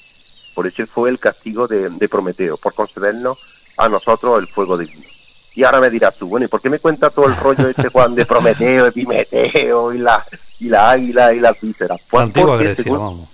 Por 0.55 0.69
eso 0.69 0.87
fue 0.87 1.11
el 1.11 1.19
castigo 1.19 1.67
de, 1.67 2.09
Prometeo, 2.09 2.57
por 2.59 2.75
concedernos 2.75 3.39
a 3.77 3.89
nosotros 3.89 4.39
el 4.39 4.47
fuego 4.47 4.79
divino. 4.79 5.10
Y 5.55 5.65
ahora 5.65 5.81
me 5.81 5.91
dirás 5.91 6.17
tú, 6.17 6.29
bueno, 6.29 6.47
¿y 6.47 6.49
por 6.49 6.61
qué 6.61 6.71
me 6.71 6.79
cuenta 6.79 7.11
todo 7.11 7.27
el 7.27 7.37
rollo 7.37 7.69
este 7.69 7.89
Juan 7.89 8.15
de 8.15 8.25
Prometeo, 8.25 8.87
Epimeteo 8.87 9.93
y 9.93 9.99
la, 9.99 10.25
y 10.61 10.69
la 10.69 10.91
águila 10.91 11.33
y 11.33 11.41
las 11.41 11.61
vísceras? 11.61 12.01
Pues 12.09 12.23
Antigua 12.23 12.57
Grecia, 12.57 12.93
vamos. 12.93 13.29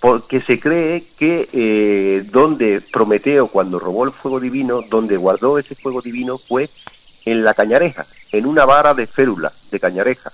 porque 0.00 0.40
se 0.40 0.60
cree 0.60 1.04
que 1.18 1.48
eh, 1.52 2.24
donde 2.30 2.82
Prometeo, 2.92 3.46
cuando 3.48 3.78
robó 3.78 4.04
el 4.04 4.12
fuego 4.12 4.38
divino, 4.38 4.82
donde 4.90 5.16
guardó 5.16 5.58
ese 5.58 5.74
fuego 5.74 6.02
divino 6.02 6.36
fue 6.38 6.68
en 7.24 7.42
la 7.42 7.54
cañareja, 7.54 8.06
en 8.32 8.46
una 8.46 8.64
vara 8.64 8.92
de 8.94 9.06
férula 9.06 9.52
de 9.70 9.80
cañareja, 9.80 10.30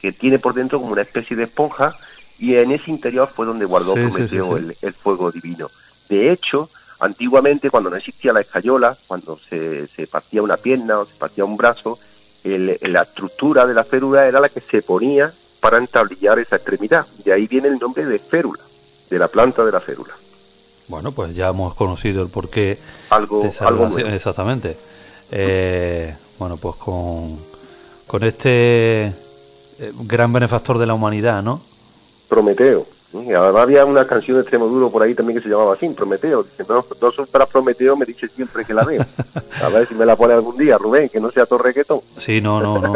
que 0.00 0.12
tiene 0.12 0.38
por 0.38 0.54
dentro 0.54 0.80
como 0.80 0.92
una 0.92 1.02
especie 1.02 1.36
de 1.36 1.44
esponja, 1.44 1.94
y 2.38 2.56
en 2.56 2.70
ese 2.70 2.90
interior 2.90 3.30
fue 3.32 3.46
donde 3.46 3.64
guardó 3.64 3.94
Prometeo 3.94 4.56
el, 4.56 4.92
fuego 4.94 5.30
divino. 5.30 5.70
De 6.08 6.30
hecho, 6.32 6.68
antiguamente, 7.00 7.70
cuando 7.70 7.90
no 7.90 7.96
existía 7.96 8.32
la 8.32 8.40
escayola, 8.40 8.96
cuando 9.06 9.38
se, 9.38 9.86
se 9.86 10.06
partía 10.06 10.42
una 10.42 10.56
pierna 10.56 10.98
o 10.98 11.06
se 11.06 11.14
partía 11.14 11.44
un 11.44 11.56
brazo, 11.56 11.98
la 12.44 13.02
estructura 13.02 13.66
de 13.66 13.74
la 13.74 13.84
férula 13.84 14.26
era 14.26 14.40
la 14.40 14.48
que 14.48 14.60
se 14.60 14.82
ponía 14.82 15.32
para 15.60 15.78
entablillar 15.78 16.38
esa 16.38 16.56
extremidad. 16.56 17.06
De 17.24 17.32
ahí 17.32 17.46
viene 17.46 17.68
el 17.68 17.78
nombre 17.78 18.04
de 18.06 18.18
férula, 18.18 18.62
de 19.10 19.18
la 19.18 19.28
planta 19.28 19.64
de 19.64 19.72
la 19.72 19.80
férula. 19.80 20.14
Bueno, 20.88 21.10
pues 21.10 21.34
ya 21.34 21.48
hemos 21.48 21.74
conocido 21.74 22.22
el 22.22 22.28
porqué 22.28 22.78
algo, 23.10 23.42
de 23.42 23.48
esa 23.48 23.66
algo 23.66 23.98
Exactamente. 23.98 24.76
Eh, 25.32 26.14
bueno, 26.38 26.56
pues 26.56 26.76
con, 26.76 27.36
con 28.06 28.22
este 28.22 29.06
eh, 29.06 29.12
gran 30.02 30.32
benefactor 30.32 30.78
de 30.78 30.86
la 30.86 30.94
humanidad, 30.94 31.42
¿no? 31.42 31.60
Prometeo. 32.28 32.86
Y 33.24 33.32
además 33.32 33.62
había 33.62 33.84
una 33.84 34.06
canción 34.06 34.36
de 34.36 34.42
Extremoduro 34.42 34.90
por 34.90 35.02
ahí 35.02 35.14
también 35.14 35.38
que 35.38 35.42
se 35.42 35.48
llamaba 35.48 35.74
así, 35.74 35.88
Prometeo. 35.88 36.44
No, 36.68 37.12
son 37.12 37.26
para 37.26 37.46
Prometeo, 37.46 37.96
me 37.96 38.04
dice 38.04 38.28
siempre 38.28 38.64
que 38.64 38.74
la 38.74 38.84
veo. 38.84 39.04
A 39.62 39.68
ver 39.68 39.86
si 39.88 39.94
me 39.94 40.04
la 40.04 40.16
pone 40.16 40.34
algún 40.34 40.56
día, 40.56 40.76
Rubén, 40.78 41.08
que 41.08 41.20
no 41.20 41.30
sea 41.30 41.46
todo 41.46 41.58
reggaetón. 41.58 42.00
Sí, 42.16 42.40
no, 42.40 42.60
no, 42.60 42.78
no. 42.78 42.94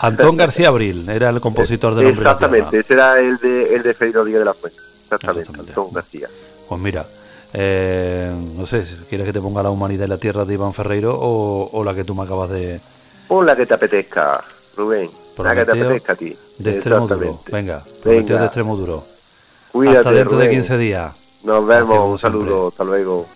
Antón 0.00 0.36
García 0.36 0.68
Abril 0.68 1.08
era 1.08 1.30
el 1.30 1.40
compositor 1.40 1.94
del 1.94 2.06
hombre 2.06 2.22
Exactamente, 2.22 2.80
ese 2.80 2.94
era 2.94 3.18
el 3.18 3.38
de, 3.38 3.74
el 3.74 3.82
de 3.82 3.94
Díaz 3.94 4.24
de 4.24 4.44
la 4.44 4.54
Fuente. 4.54 4.78
Exactamente, 5.04 5.50
Antón 5.58 5.92
García. 5.92 6.28
Pues 6.68 6.80
mira, 6.80 7.06
eh, 7.52 8.32
no 8.56 8.66
sé, 8.66 8.84
si 8.84 8.94
quieres 9.08 9.26
que 9.26 9.32
te 9.32 9.40
ponga 9.40 9.62
la 9.62 9.70
humanidad 9.70 10.06
y 10.06 10.08
la 10.08 10.18
tierra 10.18 10.44
de 10.44 10.54
Iván 10.54 10.74
Ferreiro 10.74 11.16
o, 11.18 11.82
la 11.84 11.94
que 11.94 12.04
tú 12.04 12.14
me 12.14 12.24
acabas 12.24 12.50
de... 12.50 12.80
Pon 13.28 13.46
la 13.46 13.56
que 13.56 13.66
te 13.66 13.74
apetezca, 13.74 14.42
Rubén. 14.76 15.10
la 15.38 15.54
que 15.54 15.64
te 15.64 15.72
apetezca 15.72 16.12
a 16.12 16.16
ti. 16.16 16.36
De 16.58 16.74
extremo 16.74 17.08
duro. 17.08 17.40
Venga, 17.50 17.82
Prometeo 18.02 18.38
de 18.38 18.44
extremo 18.44 18.76
duro. 18.76 19.15
Cuídate, 19.76 19.98
Hasta 19.98 20.12
dentro 20.12 20.38
de 20.38 20.48
15 20.48 20.78
días. 20.78 21.12
Nos 21.44 21.66
vemos, 21.66 22.12
un 22.12 22.18
saludo, 22.18 22.68
hasta 22.68 22.82
luego. 22.82 23.26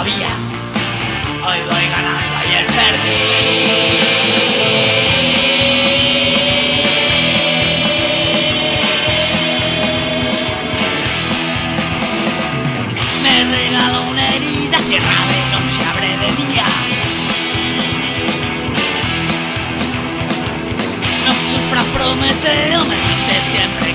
Todavía. 0.00 0.28
Hoy 1.46 1.58
voy 1.68 1.86
ganando, 1.90 2.36
ayer 2.42 2.66
perdí. 2.66 4.00
Prometeo 22.00 22.82
me 22.86 22.96
siempre. 23.52 23.89